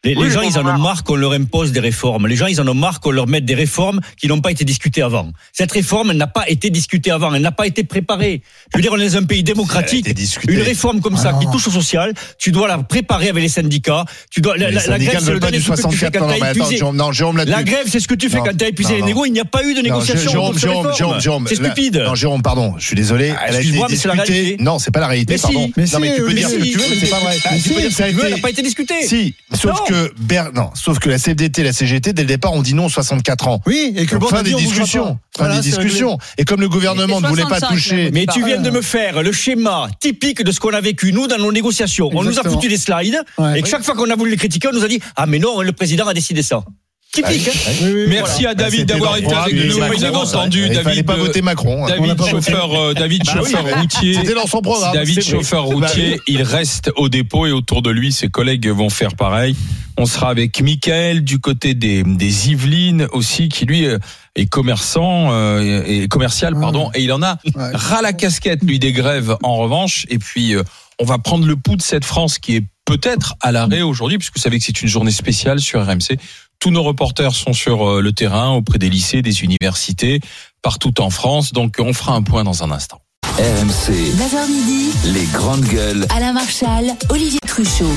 [0.04, 2.26] Les, Oui, les je gens, ils en ont marre qu'on leur impose des réformes.
[2.26, 4.64] Les gens, ils en ont marre qu'on leur mette des réformes qui n'ont pas été
[4.64, 5.30] discutées avant.
[5.52, 7.34] Cette réforme, elle n'a pas été discutée avant.
[7.34, 8.42] Elle n'a pas été préparée.
[8.72, 10.06] Je veux dire, on est dans un pays démocratique.
[10.48, 11.52] Une réforme comme ça Ah qui non.
[11.52, 14.04] touche au social, tu dois la préparer avec les syndicats.
[14.30, 16.12] Tu dois, la, Les la- la syndicats grève, c'est le truc que tu fais 64.
[16.12, 16.76] quand Non, non, t'as mais attends, épuisé.
[16.76, 17.56] Jérôme, non, Jérôme là-dessus.
[17.56, 19.24] La grève, c'est ce que tu fais t'as épuisé les négos.
[19.26, 20.30] Il n'y a pas eu de négociation.
[20.30, 20.96] Jérôme, Jérôme, réforme.
[20.98, 22.02] Jérôme, Jérôme, C'est stupide.
[22.06, 23.32] Non, Jérôme, pardon, je suis désolé.
[23.36, 24.56] Ah, Elle a été discutée.
[24.60, 25.70] Non, c'est pas la réalité, pardon.
[25.76, 27.38] Non, mais tu peux dire ce que tu veux, mais c'est pas vrai.
[27.38, 29.02] Ce ça que elle n'a pas été discutée.
[29.06, 29.93] Si, sauf Non.
[29.94, 32.86] Que Ber- non, sauf que la CFDT, la CGT, dès le départ, ont dit non
[32.86, 33.60] aux 64 ans.
[33.66, 36.18] Oui, et que Donc, bon, fin des discussions, fin des discussions.
[36.38, 38.10] Et comme le gouvernement ne voulait pas 65, toucher.
[38.12, 41.26] Mais tu viens de me faire le schéma typique de ce qu'on a vécu nous
[41.26, 42.10] dans nos négociations.
[42.12, 43.58] On nous a foutu des slides Ouais.
[43.58, 45.38] et que chaque fois qu'on a voulu les critiquer, on nous a dit ah mais
[45.38, 46.62] non, le président a décidé ça.
[47.14, 47.48] Typique.
[47.48, 47.70] hein.
[47.82, 49.78] Oui, oui, Merci à David d'avoir été avec nous.
[49.78, 50.20] Macron, Vous avez ça.
[50.38, 51.06] entendu fallait David.
[51.06, 51.84] pas euh, voter Macron.
[51.86, 51.88] hein.
[51.88, 52.30] David pas voté.
[52.30, 54.14] chauffeur, euh, David Bah oui, chauffeur routier.
[54.14, 54.92] C'était dans son programme.
[54.94, 58.90] David chauffeur Bah routier, il reste au dépôt et autour de lui, ses collègues vont
[58.90, 59.54] faire pareil.
[59.96, 63.98] On sera avec Michael du côté des, des Yvelines aussi, qui lui euh,
[64.34, 67.70] est commerçant euh, et commercial, pardon, et il en a Ouais.
[67.74, 70.04] ras la casquette lui des grèves en revanche.
[70.10, 70.64] Et puis euh,
[70.98, 74.36] on va prendre le pouls de cette France qui est peut-être à l'arrêt aujourd'hui, puisque
[74.36, 76.18] vous savez que c'est une journée spéciale sur RMC.
[76.64, 80.20] Tous nos reporters sont sur euh, le terrain, auprès des lycées, des universités,
[80.62, 81.52] partout en France.
[81.52, 83.02] Donc on fera un point dans un instant.
[83.36, 86.06] RMC, 9h midi, les grandes gueules.
[86.08, 87.92] Alain Marchal, Olivier Truchot.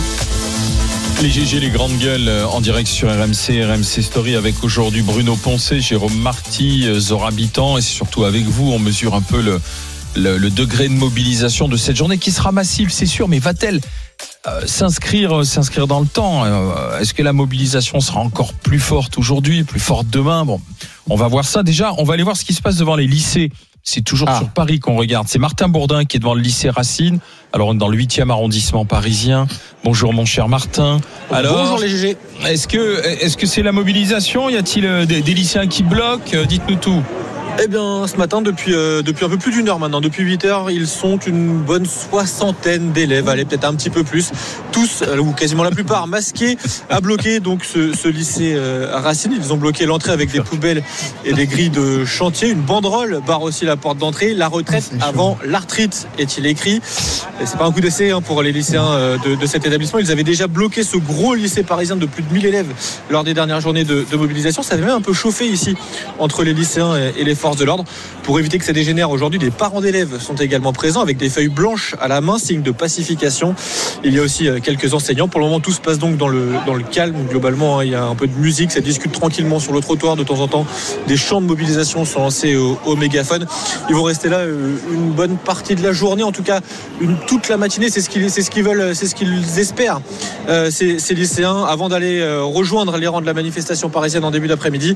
[1.22, 5.38] Les GG, les grandes gueules euh, en direct sur RMC, RMC Story avec aujourd'hui Bruno
[5.38, 9.42] Poncé, Jérôme Marty, euh, Zora Bitan et c'est surtout avec vous, on mesure un peu
[9.42, 9.62] le,
[10.18, 13.80] le, le degré de mobilisation de cette journée qui sera massive, c'est sûr, mais va-t-elle
[14.48, 19.18] euh, s'inscrire s'inscrire dans le temps Euh, Est-ce que la mobilisation sera encore plus forte
[19.18, 20.46] aujourd'hui, plus forte demain?
[20.46, 20.60] Bon,
[21.10, 21.64] on va voir ça.
[21.64, 23.52] Déjà, on va aller voir ce qui se passe devant les lycées.
[23.84, 24.38] C'est toujours Ah.
[24.40, 25.28] sur Paris qu'on regarde.
[25.30, 27.20] C'est Martin Bourdin qui est devant le lycée Racine.
[27.54, 29.48] Alors, on est dans le 8e arrondissement parisien.
[29.86, 31.00] Bonjour, mon cher Martin.
[31.32, 32.18] Alors, Bonjour les GG.
[32.48, 34.50] est-ce que est-ce que c'est la mobilisation?
[34.50, 36.34] Y a-t-il euh, des, des lycéens qui bloquent?
[36.34, 37.02] Euh, Dites-nous tout.
[37.60, 40.46] Eh bien, ce matin, depuis, euh, depuis un peu plus d'une heure maintenant, depuis 8
[40.46, 44.32] heures, ils sont une bonne soixantaine d'élèves, allez, peut-être un petit peu plus,
[44.72, 46.56] tous, euh, ou quasiment la plupart, masqués,
[46.88, 49.34] à bloquer donc ce, ce lycée euh, Racine.
[49.36, 50.84] Ils ont bloqué l'entrée avec des poubelles
[51.26, 52.50] et des grilles de chantier.
[52.50, 54.36] Une banderole barre aussi la porte d'entrée.
[54.36, 56.76] La retraite avant l'arthrite, est-il écrit.
[57.42, 59.98] Et c'est pas un coup d'essai hein, pour les lycéens de, de cet établissement.
[59.98, 62.68] Ils avaient déjà bloqué ce gros lycée parisien de plus de 1000 élèves
[63.10, 64.62] lors des dernières journées de, de mobilisation.
[64.62, 65.76] Ça avait même un peu chauffé ici
[66.20, 67.86] entre les lycéens et, et les forces de l'ordre.
[68.24, 71.48] Pour éviter que ça dégénère aujourd'hui, des parents d'élèves sont également présents avec des feuilles
[71.48, 73.56] blanches à la main, signe de pacification.
[74.04, 75.28] Il y a aussi euh, quelques enseignants.
[75.28, 77.16] Pour le moment, tout se passe donc dans le, dans le calme.
[77.30, 80.16] Globalement, hein, il y a un peu de musique, ça discute tranquillement sur le trottoir.
[80.16, 80.66] De temps en temps,
[81.08, 83.46] des chants de mobilisation sont lancés au, au mégaphone.
[83.90, 86.62] Ils vont rester là euh, une bonne partie de la journée, en tout cas
[87.00, 87.90] une, toute la matinée.
[87.90, 90.02] C'est ce qu'ils ce qu'ils veulent, c'est ce qu'ils espèrent,
[90.50, 94.32] euh, ces, ces lycéens, avant d'aller euh, rejoindre les rangs de la manifestation parisienne en
[94.32, 94.96] début d'après-midi.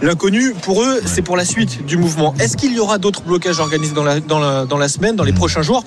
[0.00, 2.34] L'inconnu, pour eux, c'est pour la suite mouvement.
[2.38, 5.24] Est-ce qu'il y aura d'autres blocages organisés dans la, dans la, dans la semaine, dans
[5.24, 5.84] les prochains jours?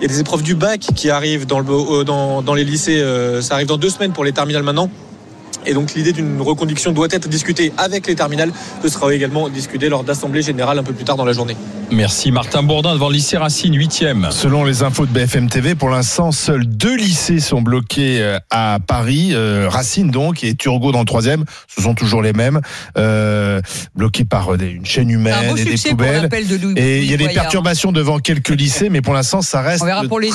[0.00, 2.64] Il y a des épreuves du bac qui arrivent dans, le, euh, dans, dans les
[2.64, 3.00] lycées.
[3.00, 4.90] euh, ça arrive dans deux semaines pour les terminales maintenant.
[5.66, 8.52] Et donc l'idée d'une reconduction doit être discutée avec les terminales.
[8.82, 11.56] Ce sera également discuté lors d'assemblée générale un peu plus tard dans la journée.
[11.90, 14.30] Merci Martin Bourdin devant le lycée Racine 8e.
[14.30, 18.78] Selon les infos de BFM TV, pour l'instant, seuls deux lycées sont bloqués euh, à
[18.84, 19.30] Paris.
[19.32, 21.44] Euh, Racine donc et Turgot dans le troisième.
[21.68, 22.60] Ce sont toujours les mêmes,
[22.96, 23.60] euh,
[23.94, 26.22] bloqués par des- une chaîne humaine et des poubelles.
[26.22, 26.74] l'appel de Louis.
[26.76, 29.86] Et il y a des perturbations devant quelques lycées, mais pour l'instant, ça reste On
[29.86, 30.30] verra pour les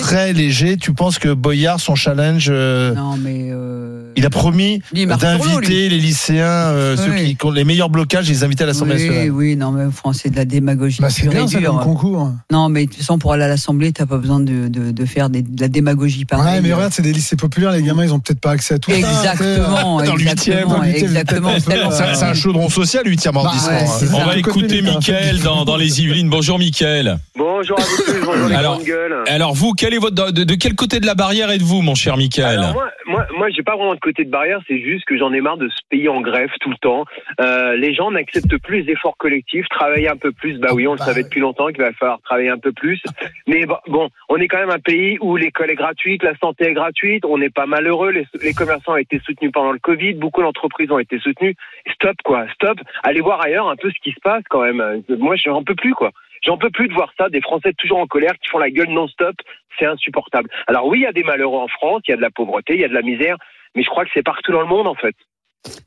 [0.00, 0.76] très, léger.
[0.76, 3.48] Tu penses que Boyard, son challenge, euh, Non, mais.
[3.50, 4.57] euh, il a promis
[4.92, 7.24] d'inviter les lycéens, euh, ceux Oui.
[7.26, 9.30] qui, qui ont les meilleurs blocages, les inviter à l'Assemblée Oui, nationale.
[9.30, 11.00] oui, non, mais France, c'est de la démagogie.
[11.00, 12.30] Bah, c'est bien ça comme concours.
[12.50, 15.04] Non, mais de toute façon, pour aller à l'Assemblée, t'as pas besoin de, de, de
[15.04, 16.56] faire des- de la démagogie pareille.
[16.56, 18.78] Ouais, mais regarde, c'est des lycées populaires, les gamins, ils ont peut-être pas accès à
[18.78, 18.96] tout ça.
[18.98, 21.50] Exactement, Dans exactement, dans exactement.
[21.60, 21.90] tellement.
[21.90, 23.68] C'est un chaudron social, 8e arrondissement.
[23.70, 24.08] ouais, hein.
[24.12, 24.24] On ça.
[24.24, 24.90] va écouter d'État.
[24.98, 26.28] Mickaël dans, dans les Yvelines.
[26.28, 27.18] Bonjour Mickaël.
[27.36, 29.14] Bonjour à vous tous, bonjour les Alors- grandes gueules.
[29.28, 32.16] Alors vous, quel est votre, de, de quel côté de la barrière êtes-vous, mon cher
[32.16, 34.60] Mickaël Alors moi, moi, moi, j'ai pas vraiment de côté de barrière.
[34.66, 37.04] C'est juste que j'en ai marre de ce pays en grève tout le temps.
[37.40, 40.58] Euh, les gens n'acceptent plus les efforts collectifs, travailler un peu plus.
[40.58, 43.00] Bah oui, on le Bah, savait depuis longtemps qu'il va falloir travailler un peu plus.
[43.46, 46.74] Mais bon, on est quand même un pays où l'école est gratuite, la santé est
[46.74, 47.24] gratuite.
[47.24, 48.10] On n'est pas malheureux.
[48.10, 50.14] Les, les commerçants ont été soutenus pendant le Covid.
[50.14, 51.54] Beaucoup d'entreprises ont été soutenues.
[51.94, 52.78] Stop quoi, stop.
[53.04, 55.02] Allez voir ailleurs un peu ce qui se passe quand même.
[55.18, 56.10] Moi, j'en peux plus quoi.
[56.44, 58.90] J'en peux plus de voir ça, des Français toujours en colère qui font la gueule
[58.90, 59.36] non-stop.
[59.78, 60.50] C'est insupportable.
[60.66, 62.74] Alors oui, il y a des malheureux en France, il y a de la pauvreté,
[62.74, 63.36] il y a de la misère,
[63.74, 65.14] mais je crois que c'est partout dans le monde en fait.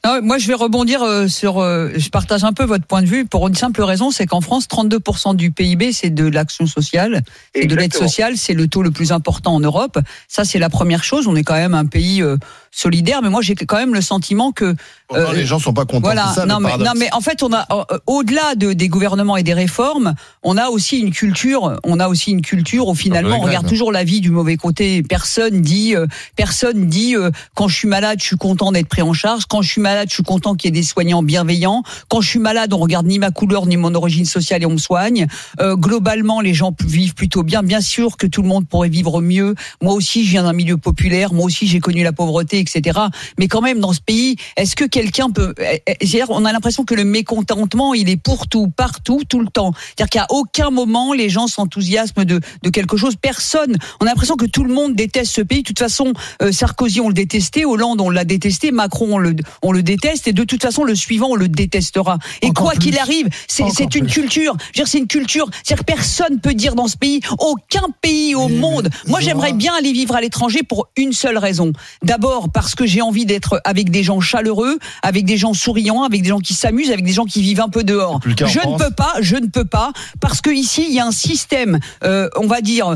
[0.05, 1.59] Non, moi, je vais rebondir euh, sur.
[1.59, 4.41] euh, je partage un peu votre point de vue pour une simple raison, c'est qu'en
[4.41, 7.21] France, 32% du PIB, c'est de l'action sociale,
[7.55, 9.97] c'est de l'aide sociale, c'est le taux le plus important en Europe.
[10.27, 11.27] Ça, c'est la première chose.
[11.27, 12.37] On est quand même un pays euh,
[12.71, 13.21] solidaires.
[13.21, 14.75] Mais moi, j'ai quand même le sentiment que
[15.13, 15.99] Euh, les gens sont pas contents.
[16.07, 16.89] voilà, ça, non mais paradoxe.
[16.93, 20.55] non mais en fait on a euh, au-delà de, des gouvernements et des réformes, on
[20.57, 24.05] a aussi une culture, on a aussi une culture où finalement on regarde toujours la
[24.05, 25.03] vie du mauvais côté.
[25.03, 26.07] Personne dit euh,
[26.38, 29.62] personne dit euh, quand je suis malade, je suis content d'être pris en charge, quand
[29.62, 32.39] je suis malade, je suis content qu'il y ait des soignants bienveillants, quand je suis
[32.39, 35.27] malade, on regarde ni ma couleur ni mon origine sociale et on me soigne.
[35.60, 37.63] Euh, globalement, les gens vivent plutôt bien.
[37.63, 39.55] Bien sûr que tout le monde pourrait vivre mieux.
[39.81, 43.00] Moi aussi, je viens d'un milieu populaire, moi aussi j'ai connu la pauvreté, etc.
[43.38, 46.52] Mais quand même, dans ce pays, est-ce que quelqu'un peut eh, eh, c'est-à-dire, on a
[46.52, 49.74] l'impression que le mécontentement, il est pour tout, partout, tout le temps.
[49.76, 53.15] C'est-à-dire qu'à aucun moment, les gens s'enthousiasment de, de quelque chose.
[53.15, 53.78] Personne.
[54.00, 55.60] On a l'impression que tout le monde déteste ce pays.
[55.62, 57.65] De toute façon, euh, Sarkozy, on le détestait.
[57.65, 58.71] Hollande, on l'a détesté.
[58.71, 60.28] Macron, on le, on le déteste.
[60.28, 62.17] Et de toute façon, le suivant, on le détestera.
[62.41, 63.63] Et Encore quoi qu'il arrive, c'est
[63.95, 64.21] une plus.
[64.21, 64.56] culture.
[64.74, 65.50] C'est une culture.
[65.63, 68.89] C'est-à-dire que personne peut dire dans ce pays, aucun pays au monde.
[69.08, 71.71] Moi, j'aimerais bien aller vivre à l'étranger pour une seule raison.
[72.04, 76.21] D'abord, parce que j'ai envie d'être avec des gens chaleureux, avec des gens souriants, avec
[76.21, 78.19] des gens qui s'amusent, avec des gens qui vivent un peu dehors.
[78.25, 78.81] Je ne France.
[78.83, 82.29] peux pas, je ne peux pas, parce que ici, il y a un système, euh,
[82.37, 82.95] on va dire, euh,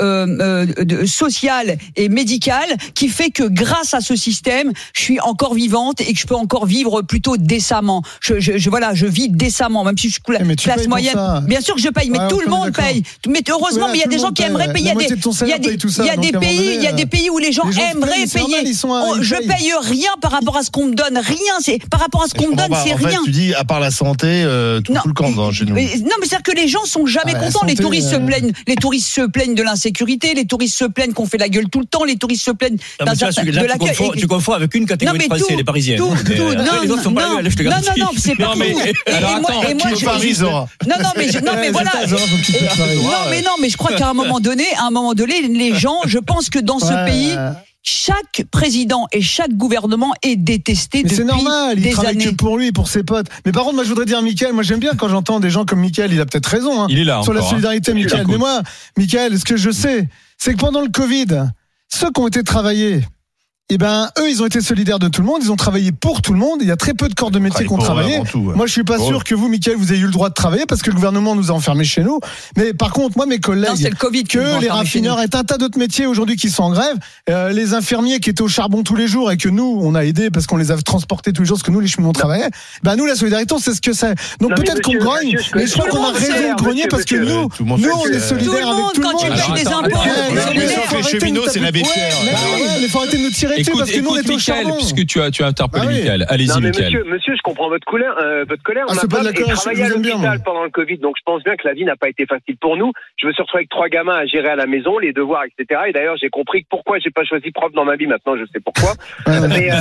[0.00, 5.20] euh, euh, de- social et médical qui fait que grâce à ce système, je suis
[5.20, 8.02] encore vivante et que je peux encore vivre plutôt décemment.
[8.20, 11.14] Je, je, je- voilà, je vis décemment, même si je suis Eh, classe moyenne.
[11.46, 13.02] Bien sûr que je paye, mais Ouais, tout le monde paye.
[13.28, 14.90] Mais heureusement, Ouais, il y a des gens qui aimeraient payer.
[15.46, 15.68] Il y a des,
[16.02, 17.78] il y a des, pays, il y a des euh, pays où les gens se
[17.96, 18.62] aimeraient payer.
[18.90, 21.54] Oh, je paye rien par rapport à ce qu'on me donne, rien.
[21.60, 23.20] C'est par rapport à ce qu'on me donne, c'est fait, rien.
[23.24, 25.00] tu dis, à part la santé, euh, tout Non.
[25.04, 25.74] le camp dans- chez nous.
[25.74, 27.66] Mais- non, mais c'est-à-dire que les gens sont jamais Ah, la contents.
[27.66, 31.12] les touristes se euh, plaignent, les touristes se plaignent de l'insécurité, les touristes se plaignent
[31.12, 33.46] qu'on fait la gueule tout le temps, les touristes se plaignent Non, tu certain- là,
[33.46, 33.88] de tu, l'accueil.
[33.88, 35.96] confonds, Et- tu confonds avec une catégorie Non, de mais Français, tout, les Parisiens.
[35.96, 38.10] tout, Mais, tout, euh, non, les autres sont pas non, la je non, non, non,
[38.16, 38.78] c'est pas Non, mais- tout.
[39.06, 39.20] Et- moi-
[39.50, 40.52] attends, et moi, Qui je- non,
[41.02, 41.90] non, mais, je- non, mais voilà.
[42.04, 42.18] tu non,
[43.30, 46.00] mais non, mais je crois qu'à un moment donné, à un moment donné, les gens,
[46.06, 47.34] je pense que dans ce pays,
[47.82, 52.24] chaque président et chaque gouvernement est détesté Mais depuis c'est normal, il travaille années.
[52.26, 53.28] que pour lui et pour ses potes.
[53.46, 55.64] Mais par contre, moi, je voudrais dire, Michael, moi, j'aime bien quand j'entends des gens
[55.64, 57.50] comme Michael, il a peut-être raison, hein, Il est là sur la encore, hein.
[57.50, 58.26] solidarité, Michael.
[58.28, 58.62] Mais moi,
[58.96, 61.50] Michael, ce que je sais, c'est que pendant le Covid,
[61.88, 63.00] ceux qui ont été travaillés,
[63.70, 66.22] eh ben, eux, ils ont été solidaires de tout le monde, ils ont travaillé pour
[66.22, 66.60] tout le monde.
[66.62, 68.14] Il y a très peu de corps de métier qui ont travaillé.
[68.14, 68.54] avant tout, ouais.
[68.54, 70.64] Moi, je suis pas sûr que vous, Michael, vous ayez eu le droit de travailler
[70.66, 72.18] parce que le gouvernement nous a enfermés chez nous.
[72.56, 75.44] Mais par contre, moi, mes Non, collègues, c'est le Covid que les raffineurs et un
[75.44, 76.96] tas d'autres métiers aujourd'hui qui sont en grève,
[77.28, 80.04] euh, les infirmiers qui étaient au charbon tous les jours et que nous on a
[80.04, 82.48] aidé parce qu'on les a transportés tous les jours parce que nous les cheminots travaillaient.
[82.82, 84.14] Ben nous la solidarité on sait ce que c'est.
[84.40, 87.16] Donc Non, peut-être qu'on grogne, mais je crois qu'on a raison de grogner parce que
[87.16, 89.32] nous, nous on est Tout le solidaires avec monde, tout le quand monde.
[89.36, 91.82] tu payes des impôts, les cheminots, c'est mais ouais,
[92.80, 94.38] mais faut arrêter de nous tirer dessus Écoute, parce que nous on écoute est au
[94.38, 94.76] charbon.
[94.76, 95.98] puisque tu as, tu as interpellé Ah oui.
[96.00, 96.26] Michael.
[96.28, 96.84] Allez-y, Non mais Michael.
[96.86, 98.84] monsieur, monsieur, je comprends votre colère, euh, votre colère.
[98.88, 101.66] Ah, Ma femme est travaillée à l'hôpital pendant le Covid, donc je pense bien que
[101.66, 102.92] la vie n'a pas été facile pour nous.
[103.20, 105.80] Je me suis retrouvé avec trois gamins à gérer à la maison, les devoirs, etc.
[105.88, 108.06] Et d'ailleurs, j'ai compris pourquoi j'ai pas choisi prof dans ma vie.
[108.06, 108.94] Maintenant, je sais pourquoi.
[109.48, 109.76] mais euh,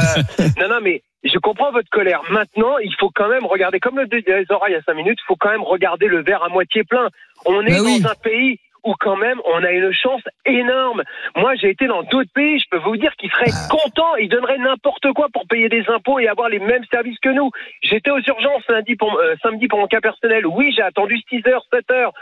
[0.59, 2.21] non, non, mais je comprends votre colère.
[2.29, 5.17] Maintenant, il faut quand même regarder, comme le disait Zora il y a cinq minutes,
[5.21, 7.07] il faut quand même regarder le verre à moitié plein.
[7.45, 7.99] On est Bah oui.
[8.01, 11.03] dans un pays où quand même on a une chance énorme.
[11.35, 14.57] Moi, j'ai été dans d'autres pays, je peux vous dire qu'ils seraient contents, ils donneraient
[14.57, 17.51] n'importe quoi pour payer des impôts et avoir les mêmes services que nous.
[17.81, 20.45] J'étais aux urgences lundi pour, euh, samedi pour mon cas personnel.
[20.45, 22.13] Oui, j'ai attendu 6 heures, 7 heures.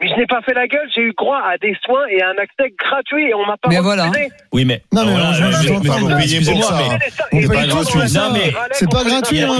[0.00, 2.26] Mais je n'ai pas fait la gueule, j'ai eu droit à des soins et à
[2.28, 4.10] un accès gratuit et on m'a pas Mais voilà.
[4.52, 4.82] Oui, mais.
[4.92, 5.88] Non, mais voilà, je- je- mais
[8.34, 9.54] Allez, C'est pas gratuit, hein,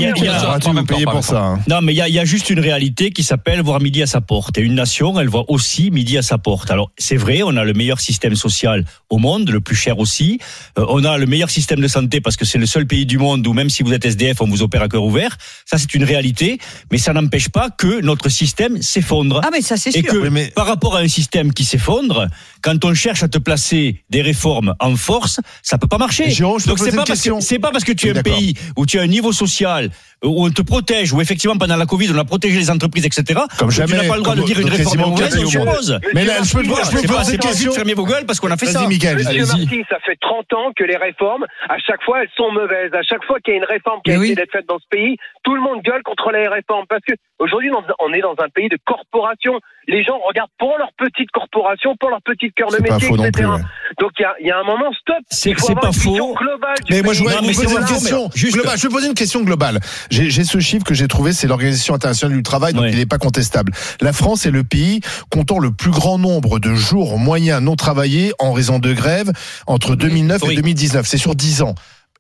[0.73, 1.41] vous payez pour ça.
[1.41, 1.61] hein.
[1.69, 4.03] Non, mais il y a, il y a juste une réalité qui s'appelle voir midi
[4.03, 4.59] à sa porte.
[4.59, 6.71] Et une nation, elle voit aussi midi à sa porte.
[6.73, 10.41] Alors, c'est vrai, on a le meilleur système social au monde, le plus cher aussi.
[10.79, 13.19] Euh, on a le meilleur système de santé parce que c'est le seul pays du
[13.19, 15.37] monde où même si vous êtes SDF, on vous opère à cœur ouvert.
[15.65, 16.59] Ça, c'est une réalité.
[16.91, 19.41] Mais ça n'empêche pas que notre système s'effondre.
[19.45, 20.24] Ah mais ça c'est sûr.
[20.25, 22.27] Oui, mais- par rapport à un système qui s'effondre,
[22.63, 26.31] quand on cherche à te placer des réformes en force, ça peut pas marcher.
[26.31, 28.23] Jérôme, je Donc c'est pas parce que c'est pas parce que tu es Oui, un
[28.23, 29.91] pays où tu as un niveau social
[30.23, 33.41] où on te protège, où effectivement pendant la Covid on a protégé les entreprises, etc.
[33.59, 35.51] Comme que jamais, tu n'as pas le droit de dire une réforme mauvaise, on au
[35.51, 35.69] se monde.
[35.69, 36.01] pose.
[36.15, 37.73] Mais là, je peux, je peux C'est poser pas, une question.
[37.73, 38.87] fermer vos gueules parce qu'on a fait ça.
[38.89, 39.15] Monsieur.
[39.47, 42.93] Marty, ça fait 30 ans que les réformes, à chaque fois, elles sont mauvaises.
[42.95, 44.87] À chaque fois qu'il y a une réforme qui a été d'être faite dans ce
[44.91, 46.87] pays, tout le monde gueule contre les réformes.
[46.89, 49.61] Parce que aujourd'hui, on est dans un pays de corporations.
[49.89, 53.31] Les gens regardent pour leur petite corporation, pour leur petite cœur de métier, etc.
[53.33, 53.61] plus, ouais.
[54.01, 55.17] Donc il y a, il y a un moment, stop.
[55.31, 56.35] C'est- pas faux.
[56.35, 58.77] globale du Mais moi, je voudrais vous poser une question globale.
[58.79, 59.81] Je vais poser une question globale.
[60.11, 62.91] J'ai j'ai ce chiffre que j'ai trouvé, c'est l'Organisation internationale du travail, donc Ouais.
[62.93, 63.73] il n'est pas contestable.
[64.01, 65.01] La France est le pays
[65.31, 69.33] comptant le plus grand nombre de jours moyens non travaillés en raison de grève
[69.67, 70.53] entre 2009 Oui.
[70.53, 71.07] et 2019.
[71.07, 71.75] C'est sur 10 ans.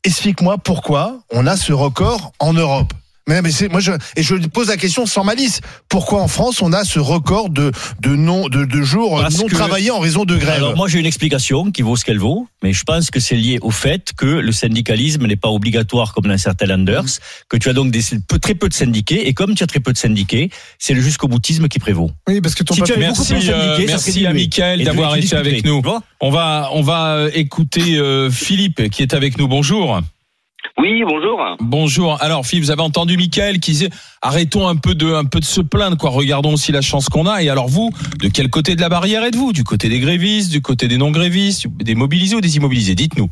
[0.04, 2.92] Explique-moi pourquoi on a ce record en Europe.
[3.26, 5.60] Mais, mais c'est moi je et je pose la question sans malice.
[5.88, 9.46] Pourquoi en France on a ce record de de non de, de jours Parce non
[9.46, 12.18] que- travaillés en raison de grève Alors moi j'ai une explication qui vaut ce qu'elle
[12.18, 16.12] vaut, mais je pense que c'est lié au fait que le syndicalisme n'est pas obligatoire
[16.12, 17.04] comme dans certains landers,
[17.48, 19.80] que tu as donc des, peu- très peu de syndiqués, et comme tu as très
[19.80, 22.10] peu de syndiqués, c'est le jusqu'au boutisme qui prévaut.
[22.28, 24.34] Oui, parce que ton Si tu patron- Merci, plus de euh, merci à
[24.76, 25.80] Et d'avoir été avec nous.
[26.20, 29.48] On va, on va euh, écouter euh, Philippe qui est avec nous.
[29.48, 30.00] Bonjour.
[30.84, 31.56] Oui, bonjour.
[31.60, 32.18] Bonjour.
[32.20, 33.88] Alors, Philippe, vous avez entendu Mickaël qui disait
[34.20, 36.10] arrêtons un peu de, un peu de se plaindre, quoi.
[36.10, 37.42] Regardons aussi la chance qu'on a.
[37.42, 39.54] Et alors, vous, de quel côté de la barrière êtes-vous?
[39.54, 42.94] Du côté des grévistes, du côté des non-grévistes, des mobilisés ou des immobilisés?
[42.94, 43.28] Dites-nous.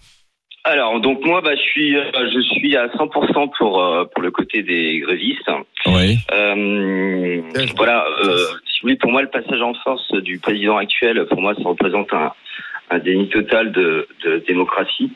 [0.65, 4.31] Alors, donc moi, bah, je suis, euh, je suis à 100% pour euh, pour le
[4.31, 5.51] côté des grévistes.
[5.85, 6.17] Oui.
[6.33, 7.43] Euh,
[7.77, 11.43] voilà, euh, si vous voulez, pour moi, le passage en force du président actuel, pour
[11.43, 12.33] moi, ça représente un,
[12.93, 15.11] un déni total de, de démocratie.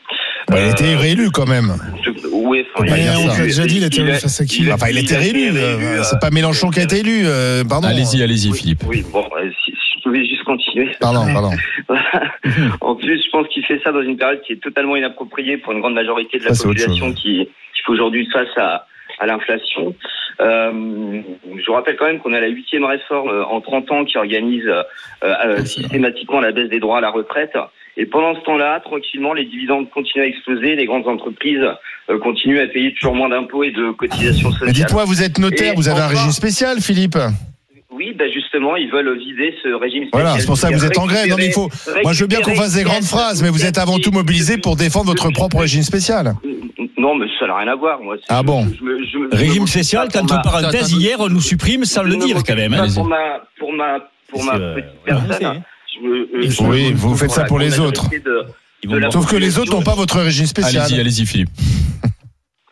[0.49, 1.73] Bah, il a été Euh, réélu quand même.
[2.03, 4.45] je- oui, enfin, il a- on l'a déjà dit, il a été élu face à
[4.45, 5.49] qui Enfin, il a été réélu.
[5.49, 7.21] euh, réélu, C'est euh, pas Mélenchon qui a été élu.
[7.25, 7.87] euh, pardon.
[7.87, 8.83] Allez-y, allez-y, oui, Philippe.
[8.87, 9.23] Oui, bon,
[9.65, 10.89] si, si je pouvais juste continuer.
[10.99, 11.51] Pardon, pardon.
[12.81, 15.73] en plus, je pense qu'il fait ça dans une période qui est totalement inappropriée pour
[15.73, 18.85] une grande majorité de la Ça, population qui, qui fait aujourd'hui face à,
[19.19, 19.95] à l'inflation.
[20.39, 21.21] Euh,
[21.57, 24.17] je vous rappelle quand même qu'on a la huitième réforme euh, en 30 ans qui
[24.17, 24.83] organise euh,
[25.23, 27.57] euh, systématiquement la baisse des droits à la retraite.
[27.99, 31.65] Et pendant ce temps-là, tranquillement, les dividendes continuent à exploser, les grandes entreprises
[32.09, 34.73] euh, continuent à payer toujours moins d'impôts et de cotisations Mais sociales.
[34.73, 37.17] dites-moi, vous êtes notaire, Et vous avez un régime spécial, Philippe?
[37.91, 40.09] Oui, ben justement, ils veulent vider ce régime spécial.
[40.21, 41.29] Voilà, c'est pour ça que vous êtes en grève.
[41.29, 41.69] Non, mais il faut.
[42.03, 44.57] Moi, je veux bien qu'on fasse des grandes phrases, mais vous êtes avant tout mobilisé
[44.57, 46.33] pour défendre votre propre régime spécial.
[46.97, 48.01] Non, mais ça n'a rien à voir.
[48.01, 51.17] Moi, Ah bon je me- je me- je Régime me- spécial, qu'entre ma- parenthèses, hier
[51.19, 52.73] on nous supprime sans le dire quand même.
[52.73, 52.87] hein.
[52.93, 53.17] Pour ma,
[53.57, 55.45] pour ma, pour ma euh, petite sait, personne.
[56.03, 58.09] euh, je Oui, vous faites ça pour les autres.
[59.11, 60.83] Sauf que les autres n'ont pas votre régime spécial.
[60.83, 61.49] Allez-y, allez-y, Philippe.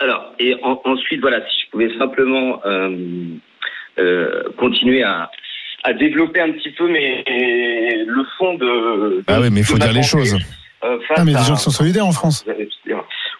[0.01, 3.38] Alors, et en- ensuite, voilà, si je pouvais simplement euh, euh,
[4.58, 5.29] continuer à,
[5.84, 9.23] à développer un petit peu mais le fond de.
[9.27, 10.36] Ah oui, mais il faut dire les choses.
[10.84, 12.45] euh, Ah, mais des gens qui sont solidaires en France.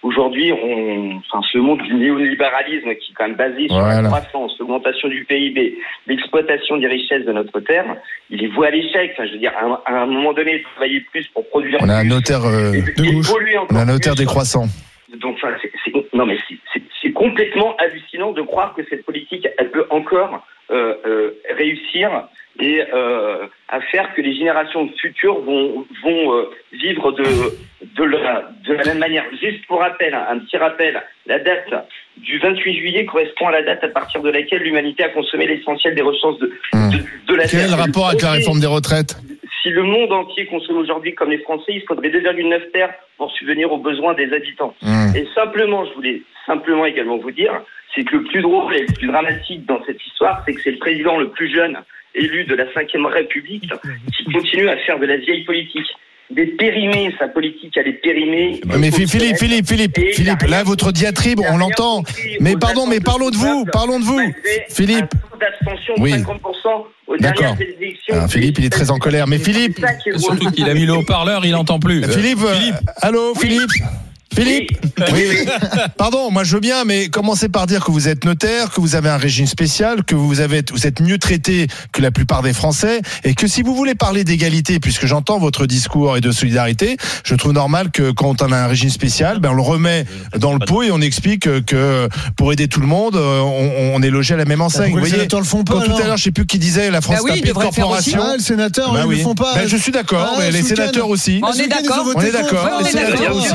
[0.04, 4.04] Aujourd'hui, on, enfin, ce monde du néolibéralisme qui est quand même basé sur Voilà.
[4.04, 7.86] la croissance, l'augmentation du PIB, l'exploitation des richesses de notre terre,
[8.30, 9.14] il est voué à l'échec.
[9.14, 11.80] Enfin, je veux dire, à un, à un moment donné, travailler plus pour produire.
[11.82, 13.32] On a un notaire euh, de gauche.
[13.72, 14.66] on a un notaire décroissant.
[15.20, 16.38] Donc, enfin, c'est- c'est- non, mais
[16.74, 16.75] c'est
[17.16, 22.28] complètement hallucinant de croire que cette politique, elle peut encore euh, euh, réussir
[22.60, 27.24] et euh, à faire que les générations futures vont, vont euh, vivre de,
[27.98, 29.26] de, la, de la même manière.
[29.42, 33.84] Juste pour rappel, un petit rappel, la date du 28 juillet correspond à la date
[33.84, 36.98] à partir de laquelle l'humanité a consommé l'essentiel des ressources de, de,
[37.28, 37.70] de la Quel Terre.
[37.78, 39.18] le rapport avec la réforme des retraites?
[39.66, 43.74] Si le monde entier consomme aujourd'hui comme les Français, il faudrait 2,9 terres pour subvenir
[43.74, 44.76] aux besoins des habitants.
[44.84, 45.16] Hmm.
[45.16, 47.64] Et simplement, je voulais simplement également vous dire,
[47.96, 50.70] c'est que le plus drôle et le plus dramatique dans cette histoire, c'est que c'est
[50.70, 51.80] le président le plus jeune
[52.14, 53.74] élu de la Ve République
[54.16, 55.92] qui continue à faire de la vieille politique.
[56.32, 58.60] Il est périmé, sa politique, elle est périmée.
[58.66, 62.04] Mais Philippe, Philippe, Philippe, Philippe, Philippe, là, votre diatribe, on l'entend.
[62.40, 64.20] Mais pardon, mais parlons de vous, parlons de vous.
[64.70, 65.14] Philippe.
[65.98, 66.12] Oui.
[66.14, 66.26] 50%
[67.08, 67.56] aux D'accord.
[67.56, 68.16] dernières élections.
[68.20, 69.28] Ah, Philippe, il est très en colère.
[69.28, 69.86] Mais Philippe.
[70.18, 72.04] Surtout qu'il a mis le haut-parleur, il n'entend plus.
[72.04, 73.72] Euh, Philippe, euh, allô, Philippe
[74.36, 74.72] Philippe
[75.14, 75.24] Oui.
[75.98, 78.96] Pardon, moi je veux bien, mais commencez par dire que vous êtes notaire, que vous
[78.96, 82.54] avez un régime spécial, que vous avez, vous êtes mieux traité que la plupart des
[82.54, 86.98] Français, et que si vous voulez parler d'égalité, puisque j'entends votre discours et de solidarité,
[87.24, 90.06] je trouve normal que quand on a un régime spécial, ben on le remet
[90.38, 94.02] dans le pot et on explique que pour aider tout le monde, euh, on, on
[94.02, 94.92] est logé à la même enseigne.
[94.92, 96.60] Vous les voyez, sénateurs le font pas quand tout à l'heure, je sais plus qui
[96.60, 98.20] disait la France Bah oui, corporation.
[98.22, 99.18] Ah, le sénateur, Bah ils oui.
[99.18, 99.56] le font pas.
[99.56, 101.42] Ben, je suis d'accord, Ah, mais les sénateurs aussi.
[101.44, 102.06] On est d'accord.
[102.16, 103.54] On est d'accord, Ouais, les sénateurs aussi.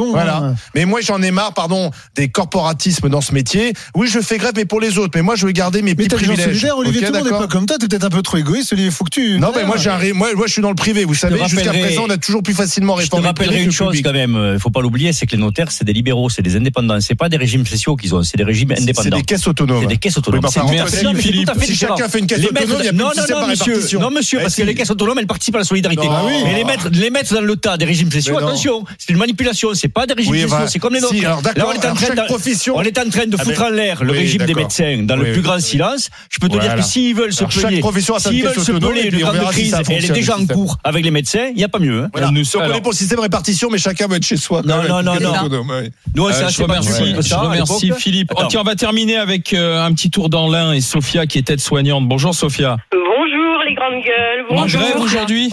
[0.00, 0.12] C'est bon.
[0.12, 0.36] Voilà.
[0.38, 0.54] hein.
[0.74, 3.72] Mais moi, j'en ai marre, pardon, des corporatismes dans ce métier.
[3.94, 5.12] Oui, je fais grève, mais pour les autres.
[5.14, 6.44] Mais moi, je veux garder mes Mais petits privilèges.
[6.46, 8.22] solidaires, Olivier, Ok, tout le monde n'est d'accord pas comme toi, t'es peut-être un peu
[8.22, 9.38] trop égoïste, Olivier, il faut que tu.
[9.38, 11.04] Non, mais moi, j'ai un ré- moi, moi, je suis dans le privé.
[11.04, 13.64] Vous savez, jusqu'à présent, on a toujours plus facilement Je te réformé le privé rappellerai
[13.64, 14.04] une chose public.
[14.06, 16.56] quand même, il faut pas l'oublier, c'est que les notaires, c'est des libéraux, c'est des
[16.56, 17.00] indépendants.
[17.00, 19.16] C'est pas des régimes spéciaux qu'ils ont, c'est des régimes C'est indépendants.
[19.16, 19.80] des caisses autonomes.
[19.82, 20.40] C'est des caisses autonomes.
[20.40, 21.50] Bah, C'est- Merci, mais c'est Philippe.
[21.62, 24.00] Si chacun fait une caisse autonome, il y a plus de non, système monsieur, répartition.
[24.00, 26.06] non, monsieur, Eh, parce que les caisses autonomes, elles participent à la solidarité.
[26.10, 26.22] Ah.
[26.44, 26.54] Mais
[26.92, 30.06] les mettre, dans le tas des régimes spéciaux, Mais attention, c'est une manipulation, c'est pas
[30.06, 31.26] des régimes Oui, spéciaux, bah, c'est comme les si, nôtres.
[31.26, 33.36] alors Là, d'accord, on est en train chaque de- profession- on est en train de
[33.38, 35.32] Ah, foutre mais- en l'air le oui, régime des médecins dans le Oui.
[35.32, 36.08] plus grand silence.
[36.30, 36.68] Je peux te Voilà.
[36.74, 37.50] dire que s'ils veulent se Alors,
[38.16, 38.72] a sa s'ils veulent se
[39.10, 41.46] puis on grande si crise, et elle est déjà le en cours avec les médecins,
[41.50, 42.02] il n'y a pas mieux.
[42.04, 42.08] hein.
[42.12, 42.30] Voilà.
[42.30, 44.62] Nous- Si on alors- connaît pour le système répartition, mais chacun va être chez soi.
[44.64, 45.48] Non, Ouais, non, non, non.
[46.14, 46.44] Nous, on Euh, s'est
[47.88, 48.00] l'époque.
[48.00, 48.32] Philippe.
[48.36, 51.50] Ok, on va terminer avec euh, un petit tour dans l'Ain et Sophia qui est
[51.50, 52.08] aide-soignante.
[52.08, 52.76] Bonjour Sophia.
[52.92, 54.44] Bonjour les grandes gueules.
[54.50, 54.80] En Bonjour.
[54.80, 55.52] grève aujourd'hui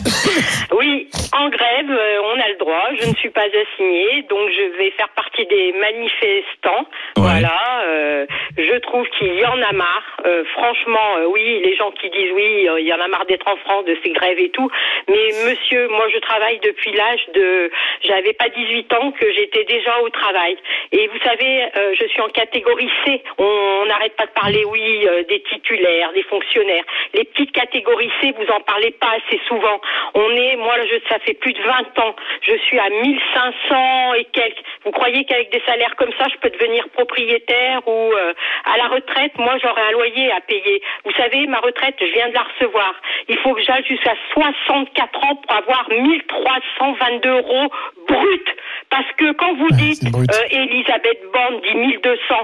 [0.78, 2.84] Oui, en grève, euh, on a le droit.
[3.00, 6.86] Je ne suis pas assignée, donc je vais faire partie des manifestants.
[7.16, 7.84] Voilà.
[7.86, 8.26] euh,
[8.58, 10.18] je trouve qu'il y en a marre.
[10.26, 13.26] Euh, franchement, euh, oui, les gens qui disent oui, euh, il y en a marre
[13.26, 14.70] d'être en France, de ces grèves et tout.
[15.08, 17.72] Mais monsieur, moi, je travaille depuis l'âge de,
[18.04, 20.58] j'avais pas 18 ans que j'étais déjà au travail.
[20.92, 23.22] Et vous savez, euh, je suis en catégorie C.
[23.38, 26.84] On n'arrête pas de parler, oui, euh, des titulaires, des fonctionnaires.
[27.13, 29.80] Les petites catégories C, vous en parlez pas assez souvent.
[30.16, 32.16] On est, moi, je, ça fait plus de 20 ans.
[32.42, 34.62] Je suis à 1500 et quelques.
[34.86, 38.34] Vous croyez qu'avec des salaires comme ça, je peux devenir propriétaire ou euh,
[38.66, 40.82] à la retraite, moi, j'aurais un loyer à payer.
[41.06, 42.94] Vous savez, ma retraite, je viens de la recevoir.
[43.30, 47.70] Il faut que j'aille jusqu'à 64 ans pour avoir 1322 euros
[48.08, 48.48] brut.
[48.90, 52.36] Parce que quand vous dites, euh, Elisabeth Borne dit 1200,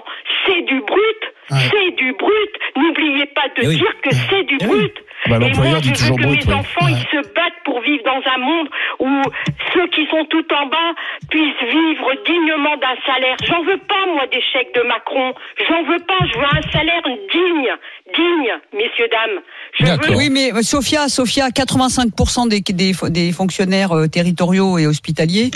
[0.46, 1.24] c'est du brut.
[1.50, 2.52] C'est du brut.
[2.76, 3.76] N'oubliez pas de Eh oui.
[3.78, 4.80] dire que c'est du Eh oui.
[4.80, 5.04] brut.
[5.28, 5.50] Bah, Et moi,
[5.82, 6.60] je veux que brut, mes ouais.
[6.60, 8.63] enfants, ils se battent pour vivre dans un monde
[9.00, 9.10] où
[9.74, 10.94] ceux qui sont tout en bas
[11.30, 13.38] puissent vivre dignement d'un salaire.
[13.48, 15.34] J'en veux pas, moi, des chèques de Macron.
[15.68, 16.18] J'en veux pas.
[16.32, 17.70] Je veux un salaire digne.
[18.16, 19.42] Digne, messieurs, dames.
[19.80, 20.12] Je D'accord.
[20.12, 25.52] veux Oui, mais euh, Sophia, Sophia, 85% des, des, des fonctionnaires euh, territoriaux et hospitaliers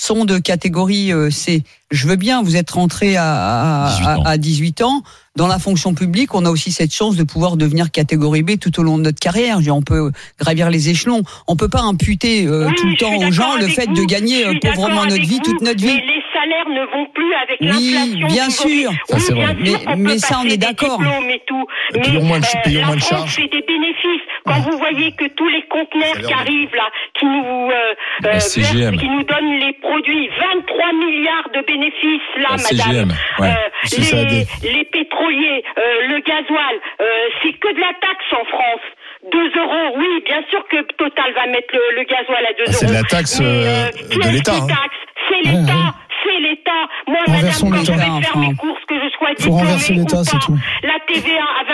[0.00, 1.62] sont de catégorie euh, C.
[1.90, 4.22] Je veux bien, vous êtes rentré à, à, 18 ans.
[4.24, 5.02] à 18 ans.
[5.36, 8.80] Dans la fonction publique, on a aussi cette chance de pouvoir devenir catégorie B tout
[8.80, 9.54] au long de notre carrière.
[9.54, 11.22] Je veux dire, On peut gravir les échelons.
[11.46, 13.94] On peut pas imputer euh, Oui, tout le temps aux gens le fait vous.
[13.94, 15.86] de gagner euh, pauvrement notre vie toute notre vie.
[15.86, 18.26] Mais les salaires ne vont plus avec Oui, l'inflation.
[18.26, 18.90] bien sûr.
[19.08, 19.56] Ça, Oui, vrai.
[19.64, 20.98] sûr Mais- ça, on est d'accord.
[20.98, 23.36] payons moins de- euh, payons la moins de France charges.
[23.36, 24.29] fait des bénéfices.
[24.46, 28.54] Quand vous voyez que tous les conteneurs qui arrivent là, qui nous, euh, euh, versent,
[28.54, 33.12] qui nous donnent les produits, 23 milliards de bénéfices là, madame.
[33.38, 33.48] Ouais.
[33.48, 34.14] Euh, C'est
[34.62, 37.04] les, pétroliers, euh, le gasoil, euh,
[37.42, 38.80] c'est que de la taxe en France.
[39.30, 42.72] 2 euros, oui, bien sûr que Total va mettre le, le gasoil à 2 Ah,
[42.72, 42.94] c'est euros.
[42.94, 44.66] de la taxe, Mais, euh, de l'État, hein.
[44.66, 44.96] taxe?
[45.28, 45.94] C'est l'État,
[46.24, 46.70] c'est l'État.
[47.08, 49.92] Moi, Renversons madame, quand je vais faire mes courses, que je sois Faut diplômée renverser
[49.94, 50.58] l'État, ou c'est pas, tout.
[50.82, 51.64] la TVA à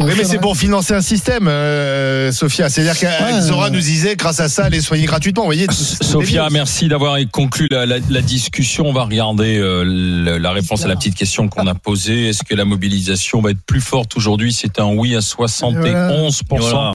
[0.00, 0.06] 25%.
[0.06, 2.68] Oui, mais c'est pour financer un système, euh, Sophia.
[2.68, 3.70] C'est-à-dire qu'Alzora Ouais.
[3.70, 5.42] nous disait, grâce à ça, aller soigner gratuitement.
[5.42, 8.86] Vous voyez, Sophia, merci d'avoir conclu la, la- la discussion.
[8.86, 12.28] On va regarder euh, le- la réponse à la petite question qu'on a posée.
[12.28, 14.52] Est-ce que la mobilisation va être plus forte aujourd'hui?
[14.52, 16.44] C'est un oui à 71%.
[16.50, 16.88] Voilà.